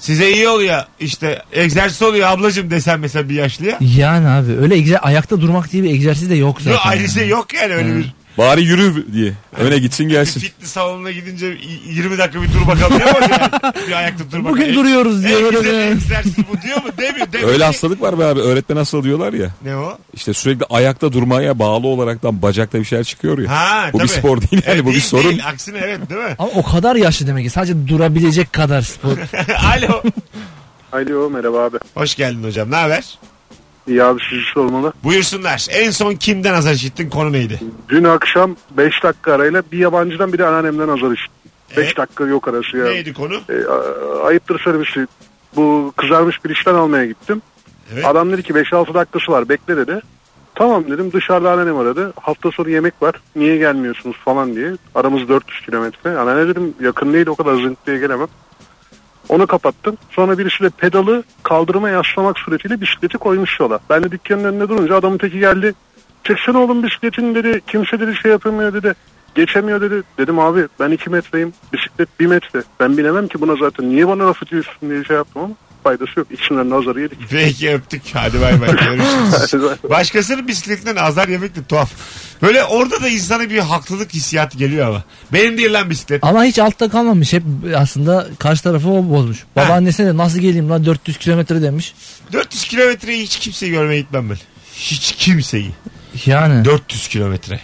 Size 0.00 0.30
iyi 0.32 0.48
oluyor 0.48 0.84
işte 1.00 1.42
egzersiz 1.52 2.02
oluyor 2.02 2.28
ablacım 2.28 2.70
desen 2.70 3.00
mesela 3.00 3.28
bir 3.28 3.34
yaşlıya. 3.34 3.78
Yani 3.80 4.28
abi 4.28 4.52
öyle 4.52 4.74
egzer- 4.74 4.98
ayakta 4.98 5.40
durmak 5.40 5.72
diye 5.72 5.82
bir 5.82 5.90
egzersiz 5.90 6.30
de 6.30 6.34
yok 6.34 6.58
zaten. 6.62 6.72
Yok 6.72 6.80
ayrı 6.86 7.02
yani. 7.02 7.10
şey 7.12 7.28
yok 7.28 7.54
yani 7.54 7.74
öyle 7.74 7.96
bir 7.96 8.14
Bari 8.40 8.62
yürü 8.62 9.12
diye. 9.12 9.32
Öne 9.58 9.78
gitsin 9.78 10.08
gelsin. 10.08 10.40
fitness 10.40 10.70
salonuna 10.70 11.10
gidince 11.10 11.46
y- 11.46 11.56
20 11.86 12.18
dakika 12.18 12.42
bir 12.42 12.48
dur 12.52 12.66
bakalım 12.66 12.98
diyor 12.98 13.10
mu 13.10 13.26
yani? 13.30 13.74
Bir 13.88 13.92
ayakta 13.92 14.24
dur 14.24 14.38
bakalım. 14.38 14.44
Bugün 14.52 14.74
duruyoruz 14.74 15.24
diye 15.24 15.38
En 15.38 15.50
güzel 15.50 15.64
bir- 15.64 15.90
egzersiz 15.96 16.34
bu 16.38 16.62
diyor 16.62 16.76
mu? 16.84 16.90
Demiyor. 16.98 17.26
demiyor. 17.32 17.50
Öyle 17.50 17.64
hastalık 17.64 18.00
var 18.02 18.18
be 18.18 18.24
abi. 18.24 18.40
Öğretmen 18.40 18.76
hastalığı 18.76 19.04
diyorlar 19.04 19.32
ya. 19.32 19.48
Ne 19.64 19.76
o? 19.76 19.98
İşte 20.14 20.34
sürekli 20.34 20.64
ayakta 20.70 21.12
durmaya 21.12 21.58
bağlı 21.58 21.86
olaraktan 21.86 22.42
bacakta 22.42 22.78
bir 22.78 22.84
şeyler 22.84 23.04
çıkıyor 23.04 23.38
ya. 23.38 23.50
Ha, 23.50 23.90
bu 23.92 24.00
bir 24.00 24.06
tabii. 24.08 24.18
spor 24.18 24.40
değil 24.40 24.52
yani 24.52 24.62
Evet, 24.66 24.82
bu 24.84 24.86
bir 24.88 24.92
değil, 24.92 25.02
sorun. 25.04 25.30
Değil. 25.30 25.46
Aksine 25.48 25.78
evet 25.78 26.10
değil 26.10 26.20
mi? 26.20 26.34
Ama 26.38 26.50
o 26.54 26.62
kadar 26.62 26.96
yaşlı 26.96 27.26
demek 27.26 27.44
ki 27.44 27.50
sadece 27.50 27.88
durabilecek 27.88 28.52
kadar 28.52 28.82
spor. 28.82 29.10
Alo. 29.76 30.02
Alo 30.92 31.30
merhaba 31.30 31.64
abi. 31.64 31.76
Hoş 31.94 32.14
geldin 32.14 32.44
hocam. 32.44 32.70
Ne 32.70 32.76
haber? 32.76 33.18
İyi 33.90 34.02
abi 34.04 34.20
sizi 34.30 34.42
sormalı. 34.54 34.92
Buyursunlar. 35.04 35.66
En 35.70 35.90
son 35.90 36.14
kimden 36.14 36.54
azar 36.54 36.72
işittin? 36.72 37.10
Konu 37.10 37.32
neydi? 37.32 37.60
Dün 37.88 38.04
akşam 38.04 38.56
5 38.76 39.02
dakika 39.02 39.32
arayla 39.32 39.62
bir 39.72 39.78
yabancıdan 39.78 40.32
bir 40.32 40.38
de 40.38 40.46
anneannemden 40.46 40.88
azar 40.88 41.12
işittim. 41.12 41.50
5 41.70 41.78
Evet. 41.86 41.96
dakika 41.96 42.24
yok 42.26 42.48
arası 42.48 42.76
ya. 42.76 42.84
Neydi 42.84 43.12
konu? 43.12 43.34
E, 43.34 43.64
a- 43.66 44.26
ayıptır 44.26 44.60
servisi. 44.64 45.06
Bu 45.56 45.92
kızarmış 45.96 46.44
bir 46.44 46.50
işten 46.50 46.74
almaya 46.74 47.06
gittim. 47.06 47.42
Evet. 47.94 48.04
Adam 48.06 48.32
dedi 48.32 48.42
ki 48.42 48.52
5-6 48.54 48.94
dakikası 48.94 49.32
var 49.32 49.48
bekle 49.48 49.76
dedi. 49.76 50.00
Tamam 50.54 50.84
dedim 50.90 51.12
dışarıda 51.12 51.50
anneannem 51.52 51.76
aradı. 51.78 52.12
Hafta 52.20 52.50
sonu 52.50 52.68
yemek 52.70 53.02
var 53.02 53.14
niye 53.36 53.56
gelmiyorsunuz 53.56 54.16
falan 54.24 54.54
diye. 54.54 54.72
Aramız 54.94 55.28
400 55.28 55.60
kilometre. 55.60 56.18
Anneanne 56.18 56.48
dedim 56.48 56.74
yakın 56.80 57.12
değil 57.12 57.26
o 57.26 57.34
kadar 57.34 57.54
zınk 57.54 57.86
diye 57.86 57.98
gelemem. 57.98 58.28
Onu 59.30 59.46
kapattım. 59.46 59.98
Sonra 60.10 60.38
birisi 60.38 60.64
de 60.64 60.70
pedalı 60.70 61.22
kaldırıma 61.42 61.90
yaslamak 61.90 62.38
suretiyle 62.38 62.80
bisikleti 62.80 63.18
koymuş 63.18 63.60
yola. 63.60 63.78
Ben 63.90 64.02
de 64.02 64.10
dükkanın 64.10 64.44
önünde 64.44 64.68
durunca 64.68 64.96
adamın 64.96 65.18
teki 65.18 65.38
geldi. 65.38 65.74
Çeksene 66.24 66.58
oğlum 66.58 66.82
bisikletin 66.82 67.34
dedi. 67.34 67.60
Kimse 67.66 68.00
dedi 68.00 68.16
şey 68.22 68.30
yapamıyor 68.30 68.74
dedi. 68.74 68.94
Geçemiyor 69.34 69.80
dedi. 69.80 70.02
Dedim 70.18 70.38
abi 70.38 70.68
ben 70.80 70.90
2 70.90 71.10
metreyim. 71.10 71.52
Bisiklet 71.72 72.20
1 72.20 72.26
metre. 72.26 72.62
Ben 72.80 72.96
bilemem 72.96 73.28
ki 73.28 73.40
buna 73.40 73.56
zaten. 73.56 73.90
Niye 73.90 74.08
bana 74.08 74.26
laf 74.26 74.42
ediyorsun 74.42 74.90
diye 74.90 75.04
şey 75.04 75.16
yaptım 75.16 75.42
ama 75.42 75.54
faydası 75.82 76.12
yok. 76.16 76.28
İkisinden 76.30 76.70
nazarı 76.70 77.00
yedik. 77.00 77.18
Peki 77.30 77.70
öptük. 77.70 78.02
Hadi 78.12 78.40
bay 78.40 78.60
bay. 78.60 78.68
Görüşürüz. 78.70 79.78
Başkasının 79.90 80.48
bisikletinden 80.48 80.96
azar 80.96 81.28
yemek 81.28 81.56
de 81.56 81.64
tuhaf. 81.64 81.90
Böyle 82.42 82.64
orada 82.64 83.02
da 83.02 83.08
insana 83.08 83.50
bir 83.50 83.58
haklılık 83.58 84.14
hissiyatı 84.14 84.58
geliyor 84.58 84.88
ama. 84.88 85.04
Benim 85.32 85.58
değil 85.58 85.72
lan 85.72 85.90
bisiklet. 85.90 86.24
Ama 86.24 86.44
hiç 86.44 86.58
altta 86.58 86.88
kalmamış. 86.88 87.32
Hep 87.32 87.42
aslında 87.76 88.26
karşı 88.38 88.62
tarafı 88.62 88.90
o 88.90 89.10
bozmuş. 89.10 89.44
Babaannesine 89.56 90.06
de 90.06 90.16
nasıl 90.16 90.38
geleyim 90.38 90.70
lan 90.70 90.84
400 90.84 91.18
kilometre 91.18 91.62
demiş. 91.62 91.94
400 92.32 92.64
kilometreyi 92.64 93.22
hiç 93.22 93.38
kimseyi 93.38 93.72
görmeye 93.72 94.00
gitmem 94.00 94.30
ben. 94.30 94.36
Hiç 94.74 95.12
kimseyi. 95.12 95.70
Yani. 96.26 96.64
400 96.64 97.08
kilometre. 97.08 97.60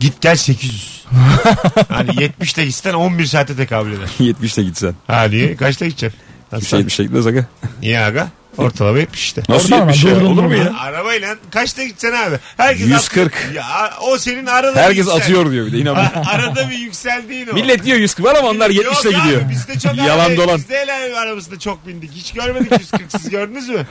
Git 0.00 0.20
gel 0.20 0.36
800. 0.36 1.04
hani 1.88 2.22
70 2.22 2.54
ile 2.54 2.64
gitsen 2.64 2.94
11 2.94 3.26
saate 3.26 3.56
tekabül 3.56 3.92
eder. 3.92 4.08
70'te 4.20 4.62
gitsen. 4.62 4.94
Ha 5.06 5.22
niye? 5.22 5.56
Kaçta 5.56 5.86
gideceksin? 5.86 6.20
Bir 6.52 6.66
şey 6.66 6.86
bir 6.86 6.90
şey 6.90 7.06
gitmez 7.06 7.26
aga. 7.26 7.44
Niye 7.82 8.00
aga? 8.00 8.28
Ortalama 8.58 8.98
70 8.98 9.20
işte. 9.22 9.42
Nasıl 9.48 9.64
Ortalama, 9.66 9.92
70 9.92 10.04
ya? 10.04 10.26
Olur 10.26 10.42
mu 10.44 10.54
ya? 10.56 10.72
Arabayla 10.80 11.36
kaçta 11.50 11.82
gideceksin 11.82 12.12
abi? 12.18 12.36
Herkes 12.56 12.86
140. 12.86 13.34
atıyor. 13.36 13.52
Ya 13.54 13.92
o 14.00 14.18
senin 14.18 14.46
arada 14.46 14.80
Herkes 14.80 15.06
yüksel- 15.06 15.16
atıyor 15.16 15.50
diyor 15.52 15.66
bir 15.66 15.72
de 15.72 15.78
inanmıyorum. 15.78 16.22
arada 16.26 16.70
bir 16.70 16.78
yükseldiğin 16.78 17.48
o. 17.48 17.52
Millet 17.54 17.84
diyor 17.84 17.98
140 17.98 18.26
var 18.26 18.34
ama 18.34 18.48
onlar 18.48 18.70
70'te 18.70 19.10
Yok 19.10 19.22
gidiyor. 19.24 19.42
Abi, 19.42 19.50
bizde 19.50 19.78
çok 19.78 19.96
Yalan 20.06 20.36
dolan. 20.36 20.56
Bizde 20.58 20.76
el 20.76 21.18
arabasında 21.22 21.58
çok 21.58 21.86
bindik. 21.86 22.10
Hiç 22.14 22.32
görmedik 22.32 22.72
140 22.80 23.02
siz 23.12 23.30
gördünüz 23.30 23.68
mü? 23.68 23.86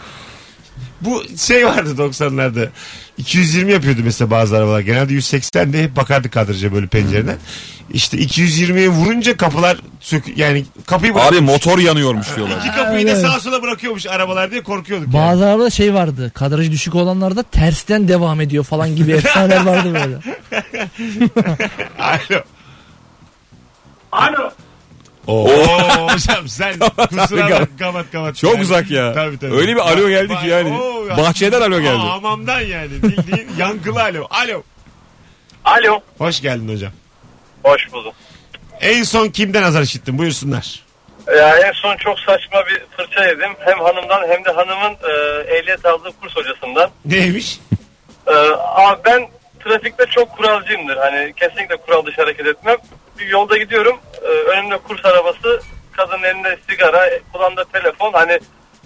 Bu 1.02 1.24
şey 1.38 1.66
vardı 1.66 1.90
90'larda. 1.98 2.70
220 3.18 3.72
yapıyordu 3.72 4.02
mesela 4.04 4.32
bazı 4.32 4.58
arabalar. 4.58 4.80
Genelde 4.80 5.14
180 5.14 5.74
de 5.74 5.84
hep 5.84 5.96
bakardık 5.96 6.32
kadraja 6.34 6.74
böyle 6.74 6.88
pencereden. 6.88 7.38
İşte 7.94 8.18
220'ye 8.18 8.90
vurunca 8.90 9.38
kapılar 9.38 9.78
sök 10.00 10.38
yani 10.38 10.66
kapıyı 10.86 11.12
Abi 11.14 11.20
bırakıyormuş. 11.20 11.52
motor 11.52 11.80
yanıyormuş 11.80 12.36
diyorlar. 12.36 12.58
İki 12.58 12.68
kapıyı 12.76 13.08
da 13.08 13.12
Evet. 13.12 13.22
sağa 13.22 13.40
sola 13.40 13.62
bırakıyormuş 13.62 14.06
arabalar 14.08 14.52
diye 14.52 14.64
korkuyorduk. 14.64 15.14
yani. 15.14 15.26
Bazı 15.26 15.46
arabada 15.46 15.70
şey 15.70 15.94
vardı. 15.94 16.32
Kadrajı 16.36 16.72
düşük 16.72 16.96
olanlarda 16.96 17.44
tersten 17.44 18.08
devam 18.08 18.42
ediyor 18.42 18.64
falan 18.64 18.96
gibi 18.96 19.12
efsaneler 19.12 19.66
vardı 19.66 19.94
böyle. 19.94 20.18
Alo. 22.00 22.42
Alo. 24.12 24.52
Oo 25.28 25.48
hocam 26.14 26.48
sen 26.48 26.80
kusura 27.10 27.50
bak 27.52 27.70
kapat 27.80 28.06
kapat. 28.12 28.36
Çok 28.36 28.52
Yani- 28.54 28.62
uzak 28.62 28.92
ya. 28.92 29.14
Tabii 29.14 29.40
tabii. 29.40 29.54
Öyle 29.56 29.76
bir 29.76 29.80
alo 29.80 30.10
geldi 30.10 30.36
ki 30.42 30.48
yani. 30.48 30.78
Oo, 30.80 31.18
Bahçeden 31.18 31.62
alo 31.62 31.80
geldi. 31.80 31.98
Aa, 31.98 32.10
hamamdan 32.12 32.60
yani. 32.62 33.04
Bildiğin 33.04 33.50
yankılı 33.58 34.02
alo. 34.04 34.28
Alo. 34.30 34.64
Alo. 35.66 36.00
Hoş 36.18 36.42
geldin 36.42 36.74
hocam. 36.76 36.92
Hoş 37.64 37.92
bulduk. 37.94 38.14
En 38.82 39.04
son 39.04 39.28
kimden 39.30 39.64
azar 39.64 39.82
işittin? 39.82 40.18
Buyursunlar. 40.18 40.84
Ya 41.38 41.58
en 41.58 41.72
son 41.72 41.98
çok 41.98 42.20
saçma 42.20 42.64
bir 42.68 42.84
fırça 42.98 43.26
yedim. 43.26 43.52
Hem 43.60 43.80
hanımdan 43.80 44.28
hem 44.30 44.46
de 44.46 44.50
hanımın 44.52 44.92
e, 44.94 45.12
ehliyet 45.58 45.86
aldığı 45.86 46.12
kurs 46.22 46.36
hocasından. 46.36 46.90
Neymiş? 47.06 47.60
E, 48.28 48.34
abi 48.60 49.00
ben 49.06 49.28
trafikte 49.64 50.06
çok 50.06 50.38
kuralcıyımdır. 50.38 50.98
Hani 50.98 51.34
kesinlikle 51.34 51.78
kural 51.78 52.06
dışı 52.06 52.22
hareket 52.22 52.46
etmem. 52.48 52.78
Bir 53.20 53.28
yolda 53.28 53.58
gidiyorum. 53.58 54.00
E, 54.22 54.28
önümde 54.28 54.78
kurs 54.78 55.06
arabası. 55.06 55.62
Kadının 55.92 56.24
elinde 56.24 56.58
sigara, 56.70 57.10
kulağında 57.34 57.64
telefon. 57.64 58.14
Hani 58.14 58.40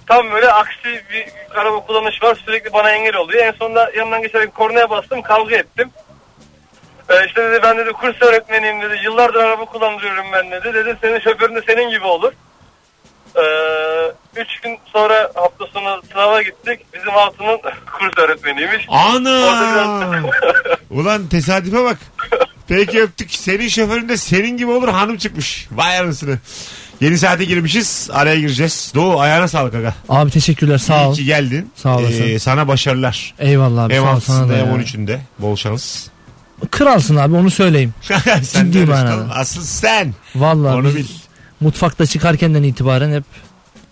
tam 0.08 0.32
böyle 0.32 0.52
aksi 0.52 1.04
bir 1.14 1.26
araba 1.60 1.80
kullanış 1.80 2.24
var. 2.24 2.38
Sürekli 2.46 2.74
bana 2.74 2.92
engel 2.92 3.16
oluyor. 3.16 3.46
En 3.46 3.52
sonunda 3.52 3.92
yanından 3.98 4.22
geçerek 4.22 4.56
kornaya 4.56 4.90
bastım. 4.90 5.22
Kavga 5.22 5.56
ettim. 5.56 5.92
E, 7.10 7.26
işte 7.28 7.44
dedi 7.44 7.60
ben 7.64 7.78
dedi 7.78 7.92
kurs 7.92 8.22
öğretmeniyim 8.22 8.82
dedi. 8.82 9.00
Yıllardır 9.04 9.40
araba 9.40 9.66
kullandırıyorum 9.66 10.26
ben 10.34 10.52
dedi. 10.52 10.74
Dedi 10.74 10.98
senin 11.02 11.20
şoförün 11.20 11.56
de 11.56 11.62
senin 11.68 11.90
gibi 11.90 12.06
olur. 12.06 12.34
E, 13.36 13.44
üç 14.36 14.60
gün 14.60 14.80
sonra 14.86 15.32
hafta 15.36 15.68
sonu 15.74 16.02
sınava 16.12 16.42
gittik. 16.42 16.86
Bizim 16.94 17.10
Hatun'un 17.10 17.58
kurs 18.00 18.18
öğretmeniymiş. 18.18 18.86
Ana! 18.90 19.30
Orada 19.30 20.12
biraz... 20.12 20.24
Ulan 20.92 21.28
tesadüfe 21.28 21.84
bak. 21.84 21.98
Peki 22.76 23.02
öptük. 23.02 23.32
Senin 23.32 23.68
şoförün 23.68 24.10
de 24.10 24.18
senin 24.18 24.58
gibi 24.58 24.72
olur 24.72 24.88
hanım 24.88 25.18
çıkmış. 25.18 25.68
Vay 25.72 26.00
anasını. 26.00 26.38
Yeni 27.02 27.18
saate 27.18 27.46
girmişiz. 27.46 28.10
Araya 28.14 28.40
gireceğiz. 28.40 28.92
Doğu 28.96 29.20
ayağına 29.20 29.48
sağlık 29.48 29.76
aga. 29.76 29.96
Abi 30.10 30.32
teşekkürler 30.32 30.78
sağ 30.78 31.08
ol. 31.10 31.14
İyi 31.14 31.16
ki 31.16 31.26
geldin. 31.26 31.72
Sağ 31.76 31.98
olasın. 31.98 32.24
Ee, 32.24 32.40
sana 32.40 32.68
başarılar. 32.68 33.34
Eyvallah 33.40 33.84
abi 33.84 33.94
Hem 33.94 34.04
sağ 34.04 34.16
ol 34.16 34.20
sana 34.20 34.50
da 34.50 34.54
hem 34.54 34.66
ya. 34.66 34.74
13'ünde. 34.74 35.18
Bol 35.40 35.56
şans. 35.56 36.08
Kralsın 36.72 37.16
abi 37.16 37.36
onu 37.36 37.52
söyleyeyim. 37.52 37.94
sen 38.44 38.66
Ciddi 38.66 38.80
de 38.80 38.86
manada. 38.86 39.34
Asıl 39.34 39.62
sen. 39.64 40.14
Vallahi 40.36 40.76
Onu 40.76 40.96
bil. 40.96 41.06
mutfakta 41.62 42.06
çıkarkenden 42.06 42.64
itibaren 42.64 43.14
hep 43.14 43.24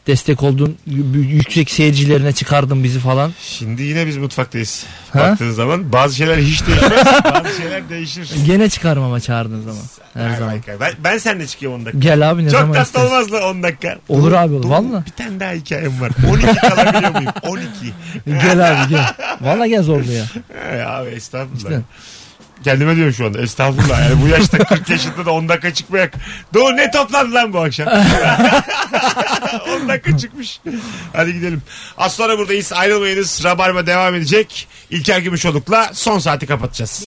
destek 0.08 0.44
oldun. 0.44 0.78
Yüksek 1.16 1.72
seyircilerine 1.72 2.34
çıkardın 2.34 2.84
bizi 2.84 3.00
falan. 3.00 3.34
Şimdi 3.42 3.84
yine 3.84 4.08
biz 4.08 4.18
mutfaktayız. 4.18 4.86
Ha? 5.14 5.20
Baktığın 5.20 5.52
zaman 5.52 5.92
bazı 5.92 6.16
şeyler 6.16 6.38
hiç 6.38 6.68
değişmez. 6.68 6.92
bazı 7.34 7.58
şeyler 7.62 7.90
değişir. 7.90 8.30
Gene 8.46 8.70
çıkarım 8.70 9.04
ama 9.04 9.20
çağırdığın 9.20 9.62
zaman. 9.62 9.82
Her 10.14 10.38
zaman. 10.38 10.56
Ben, 10.80 10.94
ben 11.04 11.18
seninle 11.18 11.48
çıkıyorum 11.48 11.80
10 11.80 11.86
dakika. 11.86 12.00
Gel 12.00 12.32
abi 12.32 12.46
ne 12.46 12.50
Çok 12.50 12.60
zaman 12.60 12.74
tatlı 12.76 12.88
istersen. 12.88 13.08
olmaz 13.16 13.32
mı 13.32 13.38
10 13.38 13.64
dakika? 13.64 13.98
Olur 14.10 14.24
Dur, 14.32 14.32
abi, 14.32 14.54
olur. 14.54 14.70
Valla. 14.70 15.04
Bir 15.06 15.12
tane 15.12 15.40
daha 15.40 15.52
hikayem 15.52 16.02
var. 16.02 16.12
12 16.30 16.46
kalabiliyor 16.56 17.12
muyum? 17.16 17.32
12. 17.44 17.66
Gel 18.28 18.72
abi 18.72 18.90
gel. 18.90 19.14
Valla 19.42 19.68
gel 19.68 19.84
zorlu 19.84 20.12
ya. 20.12 20.26
Abi 20.90 21.10
estağfurullah. 21.10 21.58
İşte. 21.58 21.82
Kendime 22.64 22.96
diyorum 22.96 23.14
şu 23.14 23.26
anda 23.26 23.42
estağfurullah. 23.42 24.10
Yani 24.10 24.22
bu 24.22 24.28
yaşta 24.28 24.58
40 24.58 24.90
yaşında 24.90 25.26
da 25.26 25.32
10 25.32 25.50
dakika 25.50 25.74
çıkmayak. 25.74 26.14
Doğu 26.54 26.76
ne 26.76 26.92
toplandı 26.92 27.34
lan 27.34 27.54
bu 27.54 27.60
akşam? 27.60 27.88
10 29.84 29.88
dakika 29.88 30.18
çıkmış. 30.18 30.60
Hadi 31.14 31.34
gidelim. 31.34 31.62
Az 31.98 32.14
sonra 32.14 32.38
buradayız. 32.38 32.74
Ayrılmayınız. 32.74 33.44
Rabarba 33.44 33.86
devam 33.88 34.16
edecek. 34.16 34.68
İlker 34.90 35.20
Gümüşoluk'la 35.20 35.90
son 35.94 36.20
saati 36.20 36.48
kapatacağız. 36.48 36.92